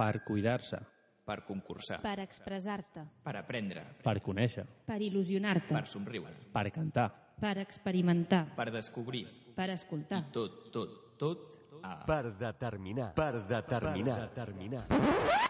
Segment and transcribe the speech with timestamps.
[0.00, 0.78] Per cuidar-se.
[1.28, 2.00] Per concursar.
[2.00, 3.02] Per expressar-te.
[3.22, 3.82] Per aprendre.
[4.00, 4.64] Per conèixer.
[4.88, 5.74] Per il·lusionar-te.
[5.74, 6.32] Per somriure.
[6.54, 7.10] Per cantar.
[7.40, 8.46] Per experimentar.
[8.56, 9.26] Per descobrir.
[9.54, 10.24] Per escoltar.
[10.32, 11.46] Tot, tot, tot
[11.82, 11.98] a...
[12.08, 13.12] Per determinar.
[13.12, 14.16] Per determinar.
[14.16, 15.49] Per determinar.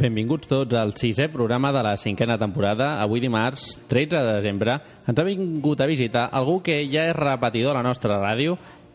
[0.00, 2.94] Benvinguts tots al sisè programa de la cinquena temporada.
[3.02, 7.74] Avui dimarts, 13 de desembre, ens ha vingut a visitar algú que ja és repetidor
[7.74, 8.54] a la nostra ràdio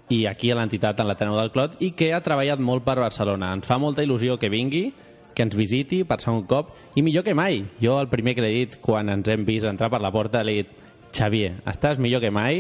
[0.10, 3.52] i aquí a l'entitat en l'Ateneu del Clot i que ha treballat molt per Barcelona.
[3.54, 4.88] Ens fa molta il·lusió que vingui,
[5.36, 7.62] que ens visiti per segon cop i millor que mai.
[7.78, 10.64] Jo el primer que l'he dit quan ens hem vist entrar per la porta l'he
[10.64, 10.85] dit
[11.16, 12.60] Xavier, estàs millor que mai?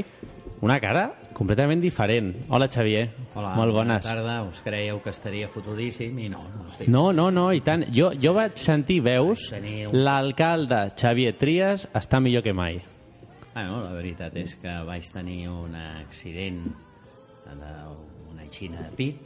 [0.64, 2.30] Una cara completament diferent.
[2.50, 3.10] Hola, Xavier.
[3.36, 4.06] Hola, Molt bona bones.
[4.08, 4.38] tarda.
[4.48, 6.88] Us creieu que estaria fotudíssim i no, no estic.
[6.88, 7.84] No, no, no, i tant.
[7.94, 12.80] Jo, jo vaig sentir veus, Teniu- l'alcalde Xavier Trias està millor que mai.
[13.54, 16.64] Bueno, la veritat és que vaig tenir un accident
[17.46, 19.22] d'una xina de pit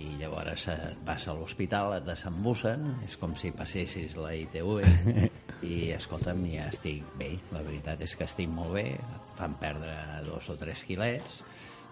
[0.00, 4.78] i llavors et vas a l'hospital, et desembussen, és com si passessis la ITV
[5.62, 9.94] i escolta'm, ja estic bé, la veritat és que estic molt bé, et fan perdre
[10.26, 11.42] dos o tres quilets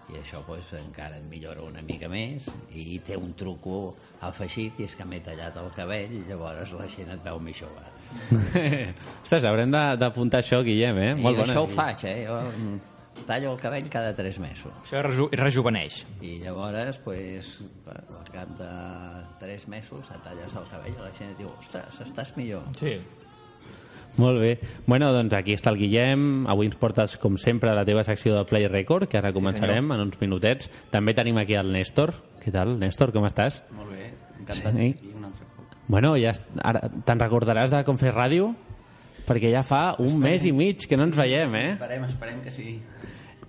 [0.09, 3.93] i això pues, encara et millora una mica més i té un truco
[4.25, 7.93] afegit i és que m'he tallat el cabell i llavors la gent et veu mitjogat.
[9.23, 11.11] Ostres, haurem de- d'apuntar això, Guillem, eh?
[11.11, 11.53] I Molt bona.
[11.53, 12.15] això ho faig, eh?
[12.25, 12.79] Jo mm,
[13.29, 14.73] tallo el cabell cada tres mesos.
[14.81, 16.01] Això reju rejuveneix.
[16.25, 18.73] I llavors, pues, al cap de
[19.39, 22.65] tres mesos et talles el cabell i la gent et diu ostres, estàs millor.
[22.81, 22.97] Sí.
[24.19, 24.51] Molt bé.
[24.85, 26.45] Bueno, doncs aquí està el Guillem.
[26.51, 29.93] Avui ens portes, com sempre, a la teva secció de Play Record, que ara començarem
[29.95, 30.67] en uns minutets.
[30.91, 32.11] També tenim aquí el Néstor.
[32.43, 33.13] Què tal, Néstor?
[33.15, 33.61] Com estàs?
[33.75, 34.09] Molt bé,
[34.41, 34.91] encantat Sí.
[34.99, 35.13] sí.
[35.15, 35.77] un altre cop.
[35.87, 38.51] Bueno, ja ara te'n recordaràs de com fer ràdio?
[39.29, 41.71] Perquè ja fa un mes i mig que no ens veiem, eh?
[41.77, 42.79] Esperem, esperem que sí.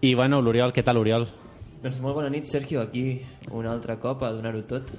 [0.00, 1.26] I, bueno, l'Oriol, què tal, Oriol?
[1.82, 4.90] Doncs molt bona nit, Sergio, aquí un altre cop a donar-ho tot.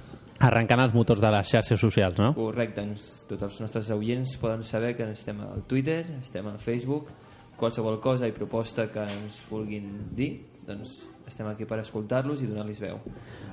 [0.42, 2.32] Arrencant els motors de les xarxes socials, no?
[2.38, 7.12] Correcte, ens, tots els nostres oients poden saber que estem al Twitter, estem al Facebook,
[7.60, 10.32] qualsevol cosa i proposta que ens vulguin dir,
[10.66, 12.98] doncs estem aquí per escoltar-los i donar-los veu.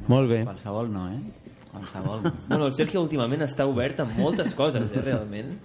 [0.08, 0.42] Molt bé.
[0.48, 1.52] Qualsevol no, eh?
[1.74, 2.32] Qualsevol no.
[2.48, 5.58] Bueno, el Sergio últimament està obert amb moltes coses, eh, realment.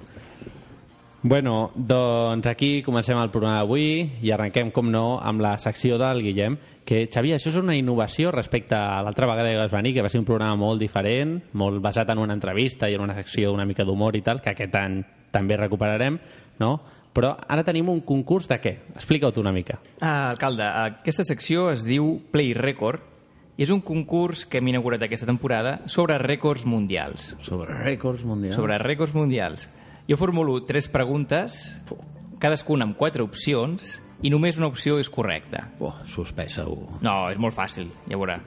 [1.26, 6.20] Bueno, doncs aquí comencem el programa d'avui i arrenquem, com no, amb la secció del
[6.20, 10.04] Guillem, que, Xavier, això és una innovació respecte a l'altra vegada que vas venir, que
[10.04, 13.54] va ser un programa molt diferent, molt basat en una entrevista i en una secció
[13.54, 14.98] una mica d'humor i tal, que aquest any
[15.32, 16.18] també recuperarem,
[16.60, 16.74] no?
[17.16, 18.74] Però ara tenim un concurs de què?
[18.92, 19.78] Explica-ho tu una mica.
[20.02, 23.00] Ah, alcalde, aquesta secció es diu Play Record
[23.56, 27.32] i és un concurs que hem inaugurat aquesta temporada sobre rècords mundials.
[27.40, 28.60] Sobre rècords mundials.
[28.60, 29.70] Sobre rècords mundials.
[30.10, 31.56] Jo formulo tres preguntes,
[32.44, 35.70] cadascuna amb quatre opcions, i només una opció és correcta.
[35.84, 37.00] Oh, suspès segur.
[37.04, 38.38] No, és molt fàcil, ja veurà.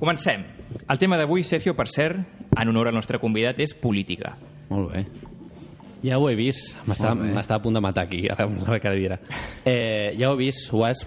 [0.00, 0.44] Comencem.
[0.88, 2.20] El tema d'avui, Sergio, per cert,
[2.56, 4.34] en honor al nostre convidat, és política.
[4.68, 5.04] Molt bé.
[6.04, 9.16] Ja ho he vist, m'està a punt de matar aquí, ara amb la cadira.
[9.64, 11.06] Eh, ja ho he vist, ho has,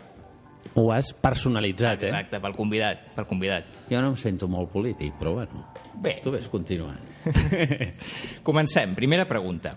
[0.75, 2.11] ho has personalitzat, eh?
[2.11, 3.69] Exacte, pel convidat, pel convidat.
[3.89, 5.65] Jo no em sento molt polític, però bueno.
[5.99, 6.19] Bé.
[6.23, 6.99] Tu ves continuant.
[8.47, 8.93] Comencem.
[8.95, 9.75] Primera pregunta.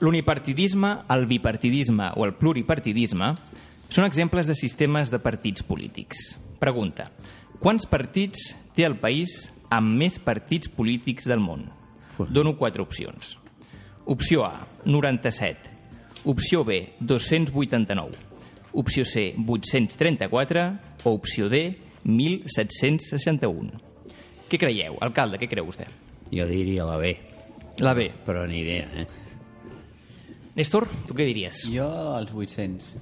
[0.00, 3.30] L'unipartidisme, el bipartidisme o el pluripartidisme
[3.92, 6.34] són exemples de sistemes de partits polítics.
[6.58, 7.10] Pregunta.
[7.62, 11.68] Quants partits té el país amb més partits polítics del món?
[12.18, 13.36] Dono quatre opcions.
[14.10, 15.70] Opció A, 97.
[16.24, 18.33] Opció B, 289.
[18.74, 20.64] Opció C, 834.
[21.04, 23.70] O opció D, 1761.
[24.50, 24.96] Què creieu?
[25.00, 25.86] Alcalde, què creu vostè?
[26.34, 27.14] Jo diria la B,
[27.80, 28.08] La B.
[28.26, 29.06] però ni idea, eh?
[30.54, 31.64] Néstor, tu què diries?
[31.70, 32.96] Jo als 800,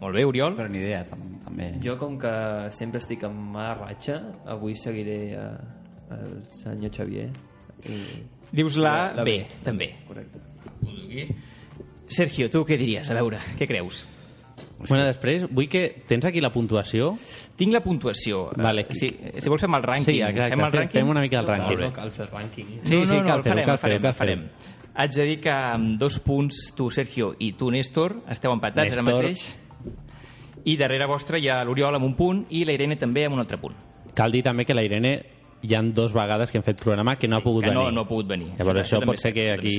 [0.00, 0.56] Molt bé, Oriol.
[0.56, 1.70] però ni idea, tam també.
[1.82, 2.32] Jo, com que
[2.76, 4.18] sempre estic en mala ratxa,
[4.52, 5.46] avui seguiré a,
[6.12, 7.30] al senyor Xavier.
[7.88, 8.00] I...
[8.52, 9.62] Dius la, La- la B, B.
[9.64, 9.88] també.
[10.06, 10.42] Correcte.
[12.06, 13.08] Sergio, tu què diries?
[13.10, 14.04] A veure, què creus?
[14.88, 16.02] Bueno, després, vull que...
[16.06, 17.14] Tens aquí la puntuació?
[17.56, 18.50] Tinc la puntuació.
[18.58, 18.84] Vale.
[18.90, 19.08] Si,
[19.38, 20.10] si vols fem el rànquing.
[20.10, 20.50] Sí, exacte.
[20.52, 20.98] Fem el Fem- rànquing?
[21.00, 21.80] fem una mica el rànquing.
[21.80, 22.68] No, no cal fer rànquing.
[22.84, 24.44] Sí, no, sí, no, cal el fer-ho, farem, cal fer-ho, el farem.
[24.94, 29.02] Haig de dir que amb dos punts, tu, Sergio, i tu, Néstor, esteu empatats ara
[29.02, 29.24] Néstor.
[29.24, 29.46] mateix.
[30.64, 33.42] I darrere vostre hi ha l'Oriol amb un punt i la Irene també amb un
[33.42, 33.74] altre punt.
[34.14, 35.14] Cal dir també que la Irene
[35.64, 37.94] hi han dos vegades que hem fet programa que no ha pogut que no- venir.
[37.96, 38.52] no ha pogut venir.
[38.58, 39.78] Llavors Això això, pot ser que aquí...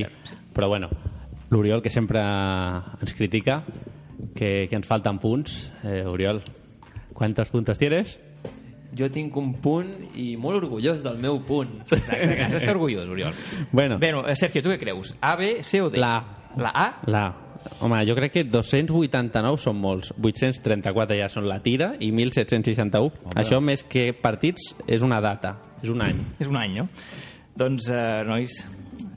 [0.56, 0.90] Però bueno,
[1.50, 3.64] l'Oriol que sempre ens critica,
[4.36, 5.72] que, que ens falten punts.
[5.84, 6.42] Eh, Oriol,
[7.16, 8.20] ¿Cuántos puntos tienes?
[8.96, 9.88] Jo tinc un punt
[10.20, 11.72] i molt orgullós del meu punt.
[11.96, 13.34] Exacte, has d'estar orgullós, Oriol.
[13.72, 15.14] Bueno, Bé, no, eh, Sergio, tu què creus?
[15.22, 16.00] A, B, C o D?
[16.00, 16.60] La A.
[16.60, 16.86] La A?
[17.08, 17.26] la...
[17.82, 20.12] Home, jo crec que 289 són molts.
[20.20, 23.32] 834 ja són la tira i 1.761.
[23.42, 26.20] Això més que partits és una data, és un any.
[26.38, 26.90] És un any, no?
[27.58, 28.60] Doncs, eh, nois,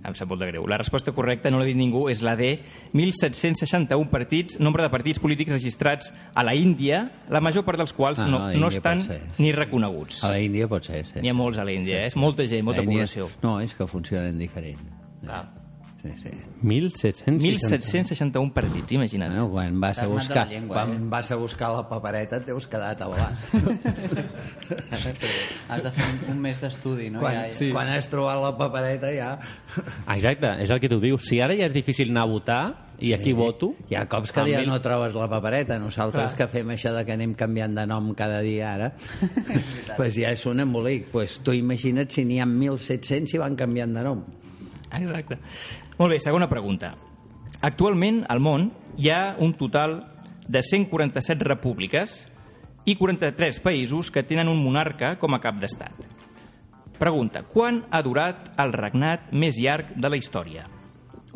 [0.05, 0.67] em sap molt de greu.
[0.71, 2.59] La resposta correcta, no l'ha dit ningú, és la D.
[2.93, 8.21] 1.761 partits, nombre de partits polítics registrats a la Índia, la major part dels quals
[8.21, 9.43] Ah, no, no estan ser, sí.
[9.43, 10.23] ni reconeguts.
[10.25, 11.21] A la Índia pot ser, sí.
[11.23, 12.13] N'hi ha molts a la Índia, eh?
[12.13, 13.29] és molta gent, molta població.
[13.43, 14.81] No, és que funcionen diferent.
[15.23, 15.45] Clar.
[15.99, 16.31] Sí, sí.
[16.63, 17.59] 1.761.
[17.59, 19.35] 1.761 partits, imagina't.
[19.35, 20.99] Bueno, quan vas a buscar, llengua, quan eh?
[21.11, 23.35] vas a buscar la papereta et deus quedar tabalat.
[25.69, 27.19] Has de fer un, un mes d'estudi, no?
[27.21, 27.53] quan, ja, ja.
[27.53, 27.73] sí.
[27.75, 29.39] quan has trobat la papereta ja...
[30.15, 31.27] Exacte, és el que tu dius.
[31.27, 32.63] Si ara ja és difícil anar a votar,
[33.03, 33.73] i aquí voto...
[33.91, 35.79] Hi ha cops que ja mil- no trobes la papereta.
[35.83, 36.39] Nosaltres Clar.
[36.39, 38.93] que fem això de que anem canviant de nom cada dia ara,
[39.99, 41.11] pues ja és un embolic.
[41.13, 44.23] Pues tu imagina't si n'hi ha 1.700 i van canviant de nom.
[44.93, 45.39] Exacte.
[45.99, 46.95] Molt bé, segona pregunta.
[47.61, 50.01] Actualment, al món, hi ha un total
[50.49, 52.23] de 147 repúbliques
[52.89, 56.07] i 43 països que tenen un monarca com a cap d'estat.
[56.99, 60.65] Pregunta, quan ha durat el regnat més llarg de la història?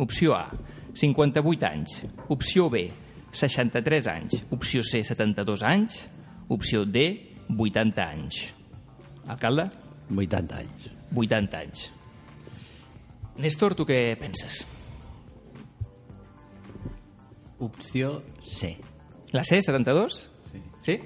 [0.02, 0.49] Opció A,
[0.94, 2.00] 58 anys.
[2.34, 2.88] Opció B,
[3.32, 4.43] 63 anys.
[4.50, 6.02] Opció C, 72 anys.
[6.49, 7.06] Opció D,
[7.49, 8.43] 80 anys.
[9.26, 9.69] Alcalde?
[10.10, 10.93] 80 anys.
[11.14, 11.90] 80 anys.
[13.40, 14.62] Néstor, tu què penses?
[17.62, 18.76] Opció C.
[19.32, 20.31] La C, 72?
[20.50, 20.62] Sí.
[20.81, 20.99] Sí?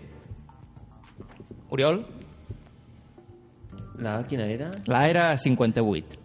[1.71, 2.01] Oriol?
[3.99, 4.71] La A quina era?
[4.87, 6.19] La A era 58.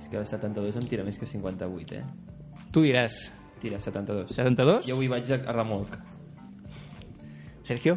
[0.00, 2.04] És que la 72 em tira més que 58, eh?
[2.72, 3.24] Tu diràs
[3.62, 4.32] Tira, 72.
[4.34, 4.86] 72?
[4.88, 5.94] Jo avui vaig a, a remolc.
[7.62, 7.94] Sergio?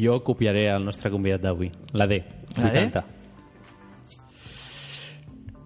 [0.00, 2.22] Jo copiaré el nostre convidat d'avui, la D,
[2.56, 2.86] La D?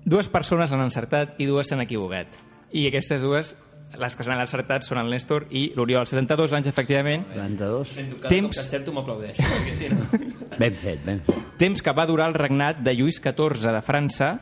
[0.02, 0.10] 80.
[0.10, 2.34] Dues persones l'han encertat i dues s'han equivocat.
[2.72, 3.54] I aquestes dues,
[4.00, 6.06] les que s'han encertat, són el Néstor i l'Oriol.
[6.06, 7.26] 72 anys, efectivament.
[7.34, 7.88] 42.
[7.88, 8.32] Sento que Temps.
[8.32, 8.56] Temps...
[8.56, 9.37] que encerto m'aplaudeix,
[9.78, 10.06] si no...
[10.58, 11.56] Ben fet, ben fet.
[11.56, 14.34] Temps que va durar el regnat de Lluís XIV de França,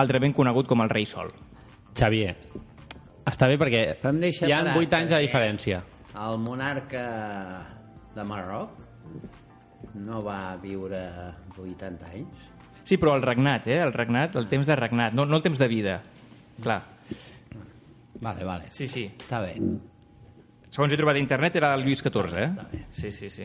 [0.00, 1.28] altrament conegut com el rei Sol.
[1.98, 2.32] Xavier,
[3.28, 5.82] està bé perquè hi ha parar, 8 anys de diferència.
[6.16, 7.02] El monarca
[8.14, 8.70] de Marroc
[9.94, 11.02] no va viure
[11.58, 12.48] 80 anys.
[12.88, 13.82] Sí, però el regnat, eh?
[13.84, 15.98] El regnat, el temps de regnat, no, no el temps de vida.
[16.62, 16.80] Clar.
[18.22, 18.70] Vale, vale.
[18.72, 19.04] Sí, sí.
[19.12, 19.58] Està bé.
[20.72, 22.48] Segons he trobat a internet era el Lluís XIV, eh?
[22.72, 22.80] bé.
[22.96, 23.44] Sí, sí, sí.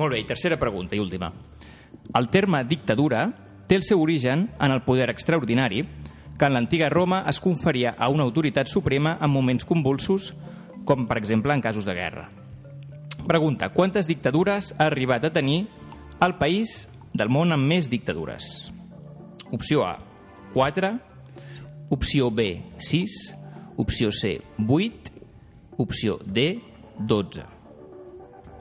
[0.00, 1.28] Molt bé, i tercera pregunta i última.
[2.16, 3.26] El terme dictadura
[3.68, 5.84] té el seu origen en el poder extraordinari
[6.38, 10.32] que en l'antiga Roma es conferia a una autoritat suprema en moments convulsos,
[10.88, 12.30] com per exemple en casos de guerra.
[13.28, 15.66] Pregunta, quantes dictadures ha arribat a tenir
[16.24, 16.88] el país
[17.18, 18.68] del món amb més dictadures?
[19.54, 19.96] Opció A,
[20.54, 20.92] 4.
[21.94, 22.48] Opció B,
[22.78, 23.18] 6.
[23.76, 24.38] Opció C,
[24.68, 25.14] 8.
[25.78, 26.48] Opció D,
[26.98, 27.46] 12.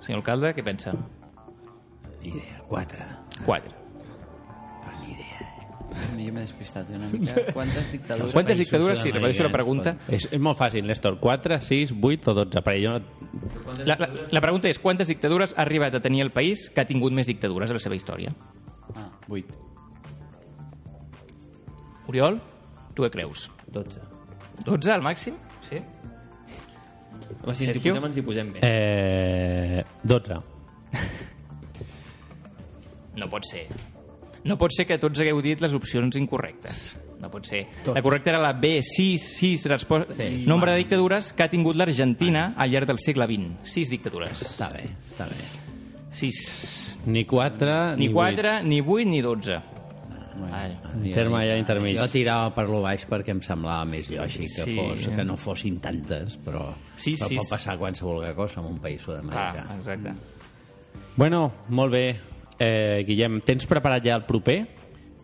[0.05, 0.93] Senyor alcalde, què pensa?
[2.21, 2.61] Ni idea.
[2.69, 3.11] 4.
[3.45, 3.76] 4.
[6.15, 7.41] Mi m'he despistat una mica.
[7.53, 8.33] Quantes dictadures...
[8.33, 11.19] Quantes dictadures, si repeteixo la pregunta, És, és molt fàcil, Néstor.
[11.21, 12.61] 4, 6, 8 o 12.
[12.65, 12.99] Perquè jo no...
[13.85, 16.87] la, la, la pregunta és quantes dictadures ha arribat a tenir el país que ha
[16.89, 18.33] tingut més dictadures a la seva història?
[18.95, 19.63] Ah, 8.
[22.07, 22.37] Oriol,
[22.95, 23.49] tu què creus?
[23.75, 23.99] 12.
[24.65, 25.35] 12 al màxim?
[25.67, 25.81] Sí.
[27.43, 27.91] Home, si ens hi Sergio?
[27.93, 28.59] posem, ens hi posem bé.
[28.63, 30.41] Eh, 12.
[33.17, 33.63] No pot ser.
[34.47, 36.95] No pot ser que tots hagueu dit les opcions incorrectes.
[37.21, 37.65] No pot ser.
[37.93, 40.11] La correcta era la B, 6, 6 respost...
[40.17, 40.43] Sí.
[40.47, 43.63] nombre de dictadures que ha tingut l'Argentina al llarg del segle XX.
[43.73, 44.43] 6 dictadures.
[44.53, 45.39] Està bé, està bé.
[46.13, 47.01] 6.
[47.07, 49.59] Ni 4 Ni ni, 4, ni 8, ni 12.
[50.37, 51.11] Bueno, Ai.
[51.13, 51.95] Terme ja intermig.
[51.97, 54.75] Jo tirava per lo baix perquè em semblava més lògic que, Sí.
[54.77, 57.49] fos, que no fossin tantes, però, Sí, però sí, pot sí.
[57.49, 59.65] passar qualsevol cosa en un país sud-americà.
[59.79, 60.13] exacte.
[61.15, 62.19] Bueno, molt bé.
[62.59, 64.59] Eh, Guillem, tens preparat ja el proper?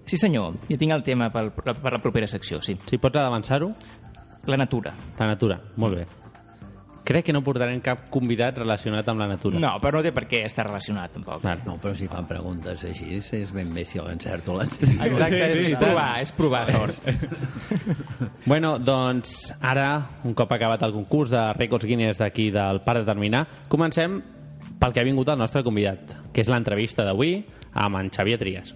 [0.05, 0.57] Sí, senyor.
[0.69, 2.75] Ja tinc el tema per, per la propera secció, sí.
[2.89, 3.71] Si pots avançar-ho?
[4.45, 4.93] La natura.
[5.19, 6.05] La natura, molt bé.
[7.03, 9.59] Crec que no portarem cap convidat relacionat amb la natura.
[9.59, 11.41] No, però no té per què estar relacionat, tampoc.
[11.43, 11.57] Clar.
[11.67, 15.75] No, però si fan preguntes així, és ben bé si l'encerto la Exacte, és, és
[15.79, 17.03] provar, és provar sort.
[18.43, 19.87] Bueno, doncs ara,
[20.27, 24.17] un cop acabat el concurs de rècords Guinness d'aquí del Parc de Terminar, comencem
[24.79, 28.73] pel que ha vingut el nostre convidat, que és l'entrevista d'avui amb en Xavier Trias.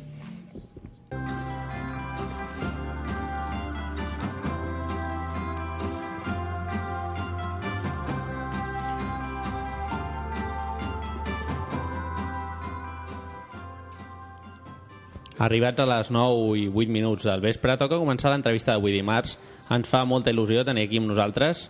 [15.37, 19.35] Arribats a les 9 i 8 minuts del vespre, toca començar l'entrevista d'avui dimarts.
[19.69, 21.67] Ens fa molta il·lusió tenir aquí amb nosaltres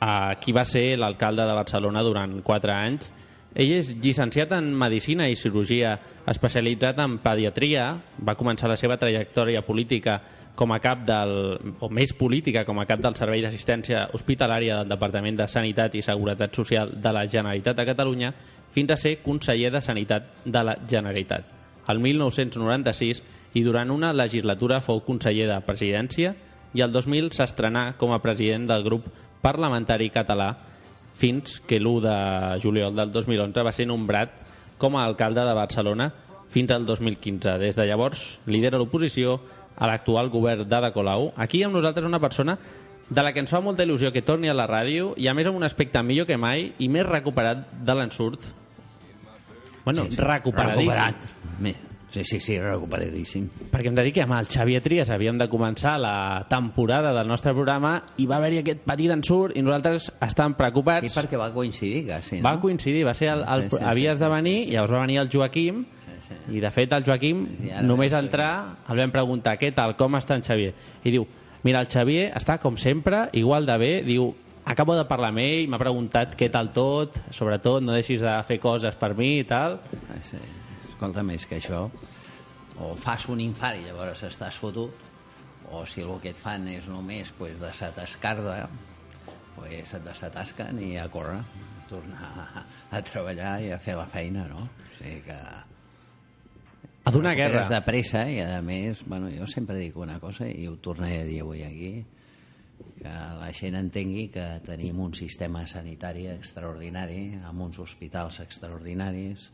[0.00, 3.12] a qui va ser l'alcalde de Barcelona durant 4 anys
[3.52, 7.90] ell és llicenciat en Medicina i Cirurgia, especialitzat en Pediatria.
[8.24, 10.20] Va començar la seva trajectòria política
[10.56, 11.34] com a cap del,
[11.80, 16.04] o més política com a cap del Servei d'Assistència Hospitalària del Departament de Sanitat i
[16.04, 18.32] Seguretat Social de la Generalitat de Catalunya
[18.72, 21.44] fins a ser conseller de Sanitat de la Generalitat.
[21.88, 23.22] El 1996
[23.58, 26.34] i durant una legislatura fou conseller de Presidència
[26.72, 29.08] i el 2000 s'estrenà com a president del grup
[29.44, 30.52] parlamentari català
[31.14, 32.16] fins que l'1 de
[32.62, 34.34] juliol del 2011 va ser nombrat
[34.78, 36.10] com a alcalde de Barcelona
[36.52, 37.58] fins al 2015.
[37.62, 39.40] Des de llavors lidera l'oposició
[39.76, 41.30] a l'actual govern d'Ada Colau.
[41.36, 42.58] Aquí amb nosaltres una persona
[43.08, 45.48] de la que ens fa molta il·lusió que torni a la ràdio i a més
[45.48, 48.44] amb un aspecte millor que mai i més recuperat de l'ensurt.
[49.84, 50.20] Bueno, sí, sí.
[50.22, 50.92] recuperadíssim.
[50.92, 51.90] Recuperat.
[52.12, 53.46] Sí, sí, sí, recuperadíssim.
[53.72, 57.26] Perquè hem de dir que amb el Xavier Trias havíem de començar la temporada del
[57.30, 61.08] nostre programa i va haver-hi aquest petit ensurt i nosaltres estàvem preocupats.
[61.08, 62.44] Sí, perquè va coincidir, quasi, no?
[62.50, 64.70] Va coincidir, va ser el, el, Sí, sí, sí, havies sí, de venir sí, sí.
[64.70, 66.34] i llavors va venir el Joaquim Sí, sí.
[66.58, 68.52] i de fet el Joaquim Sí, només entrar
[68.92, 71.24] el vam preguntar què tal, com està en Xavier i diu,
[71.64, 74.28] mira el Xavier està com sempre igual de bé, diu
[74.68, 78.60] acabo de parlar amb ell, m'ha preguntat què tal tot sobretot no deixis de fer
[78.62, 79.80] coses per mi i tal
[80.12, 80.36] Ah, sí.
[81.02, 81.78] Escolta, més que això,
[82.78, 85.00] o fas un infart i llavors estàs fotut,
[85.74, 88.68] o si el que et fan és només pues, desatascar-te,
[89.56, 91.40] pues, et desatasquen i a córrer,
[91.90, 92.62] tornar a,
[92.94, 94.68] a treballar i a fer la feina, no?
[94.68, 95.40] O sigui que...
[97.02, 100.70] a donar guerra de pressa i a més, bueno, jo sempre dic una cosa i
[100.70, 101.92] ho tornaré a dir avui aquí,
[103.02, 109.50] que la gent entengui que tenim un sistema sanitari extraordinari, amb uns hospitals extraordinaris,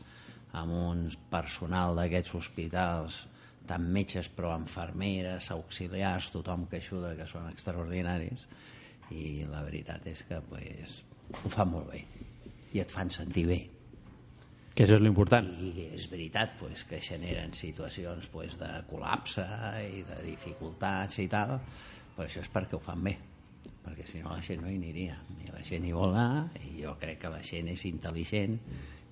[0.57, 3.23] amb un personal d'aquests hospitals,
[3.69, 8.47] tant metges però infermeres, auxiliars, tothom que ajuda, que són extraordinaris,
[9.13, 11.01] i la veritat és que pues,
[11.43, 12.03] ho fan molt bé
[12.73, 13.59] i et fan sentir bé.
[14.75, 15.47] Que això és l'important.
[15.59, 19.45] I és veritat pues, que generen situacions pues, de col·lapse
[19.89, 21.57] i de dificultats i tal
[22.19, 23.15] però això és perquè ho fan bé
[23.79, 25.15] perquè si no la gent no hi aniria.
[25.45, 28.57] I la gent hi vol anar i jo crec que la gent és intel·ligent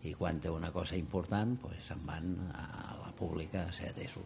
[0.08, 4.24] i quan té una cosa important pues, se'n van a la pública a ser atesos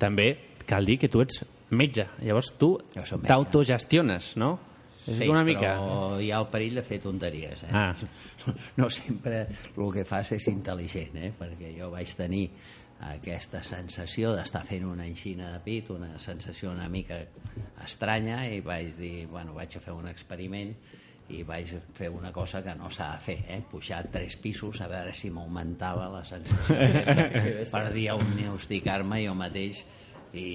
[0.00, 0.32] també
[0.66, 4.56] cal dir que tu ets metge llavors tu t'autogestiones no?
[5.06, 7.64] és una mica però hi ha el perill de fer tonteries.
[7.64, 7.70] Eh?
[7.72, 7.94] Ah.
[8.80, 11.32] No sempre el que fas és intel·ligent, eh?
[11.36, 12.46] perquè jo vaig tenir
[13.10, 17.22] aquesta sensació d'estar fent una enxina de pit, una sensació una mica
[17.84, 20.74] estranya, i vaig dir, bueno, vaig a fer un experiment
[21.30, 23.60] i vaig fer una cosa que no s'ha de fer, eh?
[23.70, 29.84] pujar tres pisos a veure si m'augmentava la sensació aquesta per diagnosticar-me jo mateix
[30.34, 30.48] i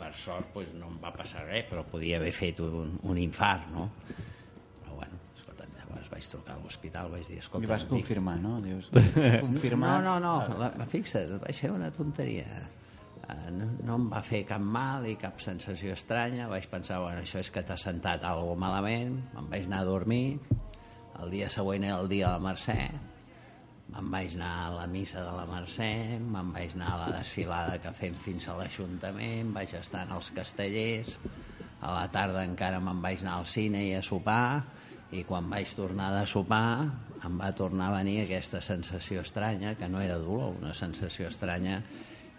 [0.00, 3.68] per sort pues, no em va passar res, però podia haver fet un, un infart,
[3.74, 3.90] no?
[4.80, 7.68] Però bueno, escolta, llavors vaig trucar a l'hospital, vaig dir, escolta...
[7.68, 8.56] I vas dic, confirmar, no?
[8.64, 9.04] Dius, no,
[9.46, 9.98] confirmar...
[10.06, 12.62] no, no, la, la fixa't, vaig fer una tonteria.
[13.30, 16.48] Eh, No, no em va fer cap mal i cap sensació estranya.
[16.50, 19.20] Vaig pensar, bueno, això és que t'ha sentat alguna malament.
[19.34, 20.38] Me'n vaig anar a dormir.
[21.20, 22.80] El dia següent era el dia de la Mercè.
[23.90, 27.78] Me'n vaig anar a la missa de la Mercè, me'n vaig anar a la desfilada
[27.82, 31.16] que fem fins a l'Ajuntament, vaig estar en els castellers,
[31.82, 34.62] a la tarda encara me'n vaig anar al cine i a sopar,
[35.10, 36.86] i quan vaig tornar de sopar
[37.26, 41.80] em va tornar a venir aquesta sensació estranya, que no era dolor, una sensació estranya,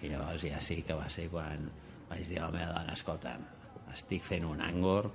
[0.01, 1.67] i llavors ja sí que va ser quan
[2.09, 3.35] vaig dir a la meva dona, escolta,
[3.93, 5.09] estic fent un àngor,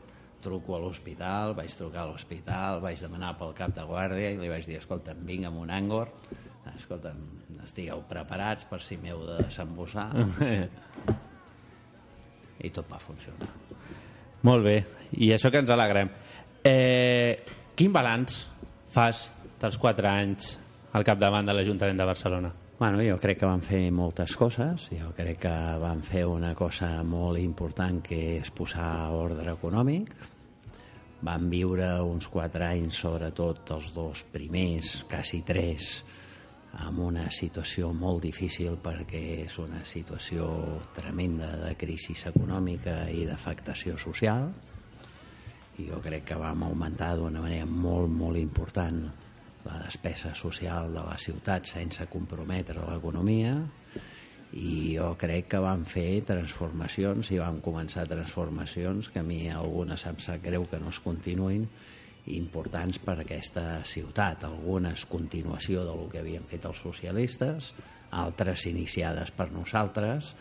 [0.47, 4.51] truco a l'hospital, vaig trucar a l'hospital, vaig demanar pel cap de guàrdia i li
[4.53, 6.13] vaig dir, escolta, vinc amb un àngor,
[6.75, 7.13] escolta,
[7.65, 10.09] estigueu preparats per si m'heu de desembossar,
[12.67, 13.51] i tot va funcionar.
[14.47, 14.77] Molt bé,
[15.19, 16.13] i això que ens alegrem.
[16.67, 17.35] Eh,
[17.77, 18.45] quin balanç
[18.93, 19.27] fas
[19.61, 20.55] dels 4 anys
[20.97, 22.53] al capdavant de l'Ajuntament de Barcelona?
[22.79, 24.91] Bueno, jo crec que van fer moltes coses.
[24.93, 30.13] Jo crec que van fer una cosa molt important que és posar ordre econòmic.
[31.25, 36.03] Van viure uns quatre anys, sobretot els dos primers, quasi tres,
[36.85, 40.51] amb una situació molt difícil perquè és una situació
[40.93, 44.51] tremenda de crisi econòmica i d'afectació social
[45.81, 49.07] i jo crec que vam augmentar d'una manera molt, molt important
[49.67, 53.59] la despesa social de la ciutat sense comprometre l'economia
[54.57, 60.07] i jo crec que vam fer transformacions i vam començar transformacions que a mi algunes
[60.07, 61.67] em sap greu que no es continuïn
[62.27, 64.45] importants per a aquesta ciutat.
[64.47, 67.73] Algunes continuació de lo que havien fet els socialistes,
[68.11, 70.35] altres iniciades per nosaltres,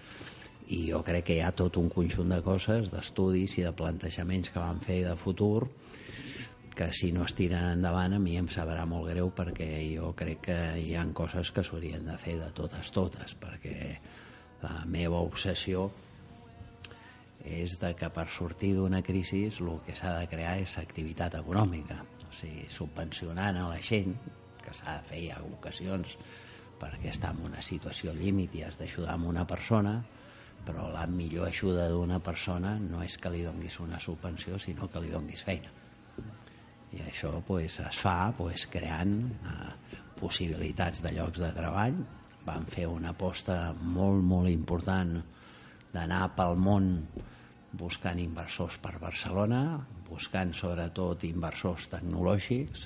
[0.73, 4.49] i jo crec que hi ha tot un conjunt de coses, d'estudis i de plantejaments
[4.49, 5.67] que van fer de futur
[6.75, 10.41] que si no es tiren endavant a mi em sabrà molt greu perquè jo crec
[10.49, 13.77] que hi han coses que s'haurien de fer de totes totes perquè
[14.61, 15.87] la meva obsessió
[17.45, 22.01] és de que per sortir d'una crisi el que s'ha de crear és activitat econòmica.
[22.25, 24.17] O sigui, subvencionant a la gent
[24.63, 26.17] que s'ha de fer ha ocasions
[26.81, 30.01] perquè està en una situació límit i has d'ajudar amb una persona
[30.65, 34.99] però la millor ajuda d'una persona no és que li donguis una subvenció sinó que
[34.99, 35.84] li donguis feina
[36.95, 41.97] i això pues, es fa pues, creant eh, possibilitats de llocs de treball.
[42.45, 45.17] Van fer una aposta molt molt important
[45.93, 46.89] d'anar pel món
[47.75, 49.61] buscant inversors per Barcelona
[50.07, 52.85] buscant sobretot inversors tecnològics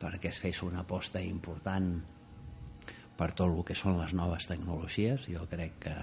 [0.00, 1.90] perquè es fes una aposta important
[3.16, 5.28] per tot el que són les noves tecnologies.
[5.32, 5.96] Jo crec que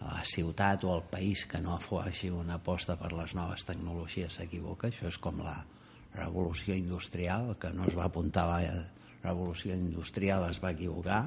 [0.00, 4.88] la ciutat o el país que no faci una aposta per les noves tecnologies s'equivoca.
[4.88, 5.58] Això és com la
[6.14, 8.84] revolució industrial que no es va apuntar a la
[9.22, 11.22] revolució industrial es va equivocar.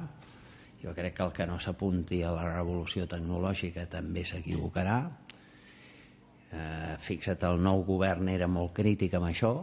[0.82, 4.98] Jo crec que el que no s'apunti a la revolució tecnològica també s'equivocarà.
[6.54, 9.54] Eh, fixa't el nou govern era molt crític amb això.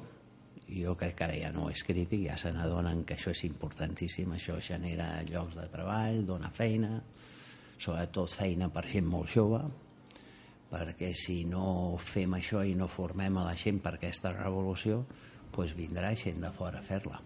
[0.72, 3.44] I jo crec que ara ja no és crític ja se n'adonen que això és
[3.46, 4.32] importantíssim.
[4.34, 7.02] Això genera llocs de treball dona feina
[7.82, 9.62] sobretot feina per gent molt jove
[10.72, 15.04] perquè si no fem això i no formem a la gent per aquesta revolució
[15.52, 17.20] doncs vindrà gent de fora a fer-la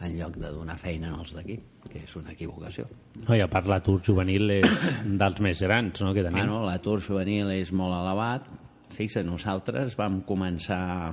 [0.00, 1.58] en lloc de donar feina als d'aquí
[1.90, 2.88] que és una equivocació
[3.20, 6.38] No, I a part l'atur juvenil és dels més grans no, que tenim.
[6.38, 8.46] Bueno, l'atur juvenil és molt elevat.
[8.94, 11.10] Fixa, nosaltres vam començar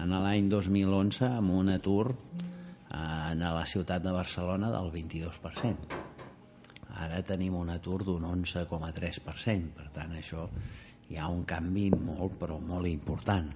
[0.00, 6.19] en l'any 2011 amb un atur eh, en la ciutat de Barcelona del 22%.
[7.00, 9.72] Ara tenim un atur d'un 11,3%.
[9.76, 10.46] Per tant, això
[11.10, 13.50] hi ha un canvi molt, però molt important.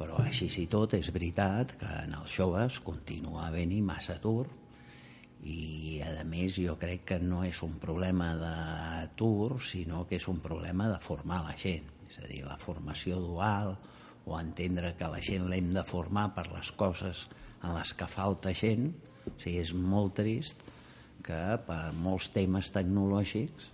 [0.00, 4.46] Però així i tot és veritat que en els joves continua havent-hi massa atur
[5.40, 10.40] i a més jo crec que no és un problema d'atur sinó que és un
[10.44, 13.72] problema de formar la gent és a dir, la formació dual
[14.26, 17.26] o entendre que la gent l'hem de formar per les coses
[17.62, 20.60] en les que falta gent o sigui, és molt trist
[21.24, 23.70] que per molts temes tecnològics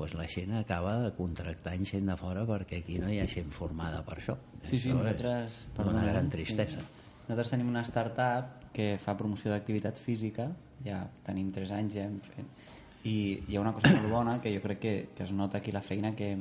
[0.00, 4.00] pues la gent acaba contractant gent de fora perquè aquí no hi ha gent formada
[4.06, 4.38] per això.
[4.62, 5.58] Sí, sí, Això nosaltres...
[5.68, 6.80] és una gran tristesa.
[6.80, 7.04] Sí.
[7.26, 10.48] Nosaltres tenim una startup que fa promoció d'activitat física,
[10.86, 12.64] ja tenim 3 anys ja hem fet,
[13.04, 15.72] i hi ha una cosa molt bona que jo crec que, que es nota aquí
[15.72, 16.32] la feina que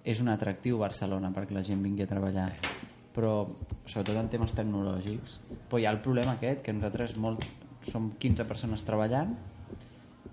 [0.00, 2.48] és un atractiu Barcelona perquè la gent vingui a treballar.
[3.12, 3.34] Però
[3.84, 5.36] sobretot en temes tecnològics
[5.68, 7.44] però hi ha el problema aquest que nosaltres molt,
[7.92, 9.36] som 15 persones treballant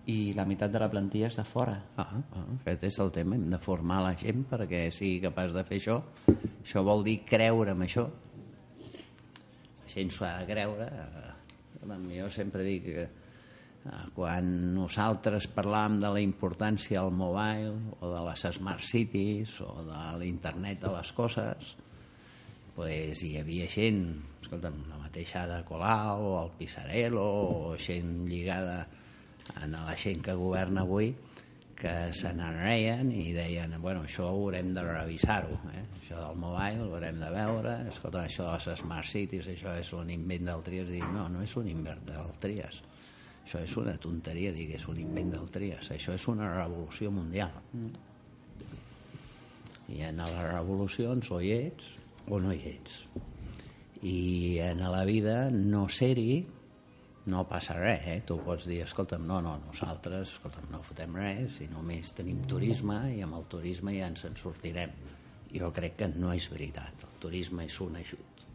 [0.07, 3.35] i la meitat de la plantilla és de fora Ah, ah, aquest és el tema,
[3.35, 5.97] hem de formar la gent perquè sigui capaç de fer això.
[6.63, 8.05] Això vol dir creure en això.
[8.87, 10.87] La gent s'ho ha de creure.
[10.87, 11.33] Eh,
[12.17, 18.23] Jo sempre dic que eh, quan nosaltres parlàvem de la importància del mobile o de
[18.29, 21.75] les smart cities o de l'internet de les coses,
[22.75, 24.01] pues, hi havia gent,
[24.41, 28.85] escolta'm, la mateixa de Colau, el Pisarello, o gent lligada
[29.55, 31.13] a la gent que governa avui,
[31.77, 35.83] que se n'enreien i deien, bueno, això ho haurem de revisar-ho, eh?
[35.99, 39.93] això del mobile ho haurem de veure, escolta, això de les smart cities, això és
[39.93, 42.81] un invent del Trias, dic, no, no és un invent del Trias,
[43.45, 47.13] això és una tonteria dir que és un invent del Trias, això és una revolució
[47.13, 47.53] mundial.
[49.87, 51.93] I en les revolucions o hi ets
[52.27, 52.97] o no hi ets.
[54.03, 56.41] I en la vida no ser-hi
[57.27, 58.21] no passa res, eh?
[58.25, 62.97] Tu pots dir, escolta'm, no, no, nosaltres, escolta'm, no fotem res, i només tenim turisme,
[63.13, 64.95] i amb el turisme ja ens en sortirem.
[65.51, 67.03] Jo crec que no és veritat.
[67.07, 68.45] El turisme és un ajut.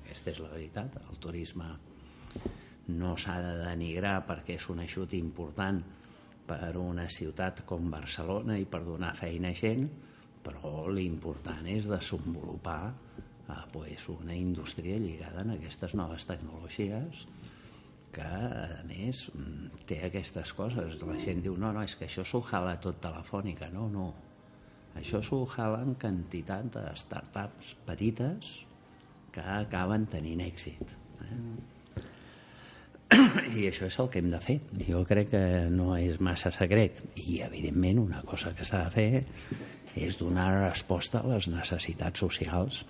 [0.00, 1.00] Aquesta és la veritat.
[1.08, 1.70] El turisme
[2.88, 5.80] no s'ha de denigrar perquè és un ajut important
[6.48, 9.84] per una ciutat com Barcelona i per donar feina a gent,
[10.44, 17.26] però l'important és desenvolupar eh, pues, una indústria lligada a aquestes noves tecnologies
[18.12, 20.96] que a més mm, té aquestes coses.
[21.02, 23.70] La gent diu no, no, és que això s'ho jala tot telefònica.
[23.74, 24.08] No, no.
[24.98, 28.54] Això s'ho jalen quantitat de startups petites
[29.34, 31.36] que acaben tenint èxit eh?
[33.60, 34.58] i això és el que hem de fer.
[34.88, 35.42] Jo crec que
[35.72, 37.00] no és massa secret.
[37.20, 39.24] I evidentment una cosa que s'ha de fer
[39.98, 42.84] és donar resposta a les necessitats socials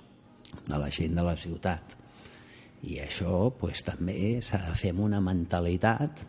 [0.67, 1.97] de la gent de la ciutat
[2.87, 6.23] I això pues, també s'ha de fer amb una mentalitat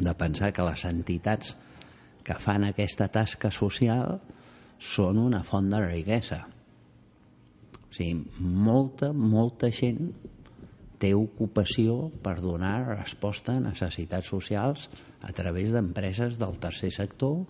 [0.00, 1.54] de pensar que les entitats
[2.26, 4.18] que fan aquesta tasca social
[4.82, 6.40] són una font de riquesa.
[7.82, 10.10] O sigui, molta, molta gent
[11.02, 14.88] té ocupació per donar resposta a necessitats socials
[15.22, 17.42] a través d'empreses del tercer sector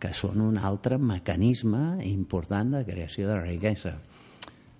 [0.00, 3.94] que són un altre mecanisme important de creació de riquesa.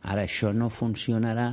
[0.03, 1.51] Ara, això no funcionarà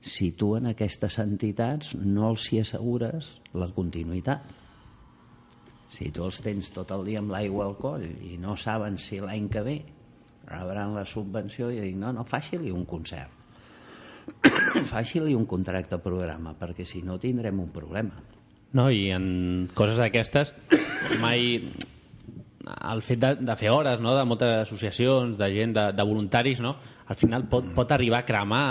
[0.00, 4.56] si tu en aquestes entitats no els hi assegures la continuïtat.
[5.90, 9.18] Si tu els tens tot el dia amb l'aigua al coll i no saben si
[9.20, 9.78] l'any que ve
[10.50, 13.36] rebran la subvenció i dic, no, no, faci-li un concert.
[14.92, 18.22] faci-li un contracte programa, perquè si no tindrem un problema.
[18.72, 20.54] No, i en coses d'aquestes
[21.22, 21.58] mai
[22.92, 24.14] el fet de, de fer hores no?
[24.16, 26.74] de moltes associacions, de gent, de, de voluntaris, no?
[27.10, 28.66] al final pot, pot arribar a cremar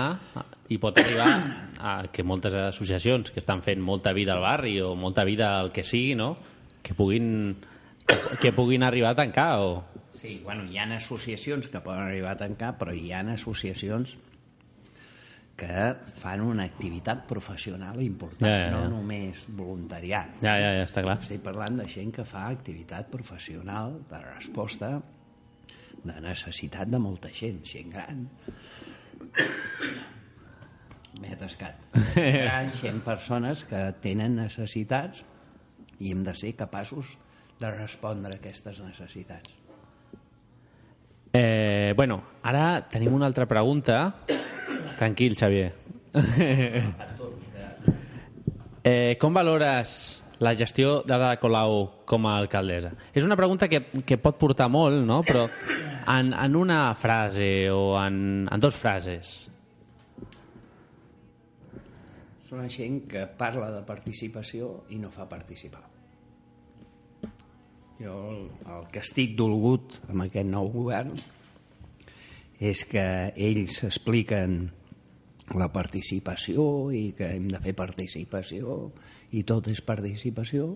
[0.71, 1.31] i pot arribar
[1.91, 5.73] a que moltes associacions que estan fent molta vida al barri o molta vida al
[5.75, 6.35] que sigui, no?
[6.81, 7.57] que, puguin,
[8.39, 9.51] que puguin arribar a tancar.
[9.59, 9.83] O...
[10.19, 14.15] Sí, bueno, hi ha associacions que poden arribar a tancar, però hi ha associacions
[15.59, 15.89] que
[16.21, 18.77] fan una activitat professional important, Ja, ja, ja.
[18.77, 20.37] no només voluntariat.
[20.41, 21.17] Ja, ja, ja, està clar.
[21.19, 24.93] Estic parlant de gent que fa activitat professional de resposta
[25.99, 28.23] de necessitat de molta gent, gent gran.
[31.19, 31.81] M'he atascat.
[32.13, 35.25] Gent gran, gent, persones que tenen necessitats
[35.99, 37.17] i hem de ser capaços
[37.59, 39.51] de respondre a aquestes necessitats.
[41.35, 43.99] Eh, bueno, ara tenim una altra pregunta.
[44.99, 45.71] Tranquil, Xavier.
[48.83, 52.91] eh, com valores la gestió d'Ada Colau com a alcaldessa?
[53.15, 55.21] És una pregunta que, que pot portar molt, no?
[55.23, 55.45] però
[56.11, 59.29] en, en una frase o en, en dos frases.
[62.43, 65.85] És una gent que parla de participació i no fa participar.
[68.03, 71.15] Jo el, el que estic dolgut amb aquest nou govern
[72.59, 73.05] és que
[73.39, 74.59] ells expliquen
[75.57, 78.91] la participació i que hem de fer participació
[79.33, 80.73] i tot és participació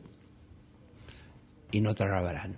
[1.74, 2.56] i no t'arribaran.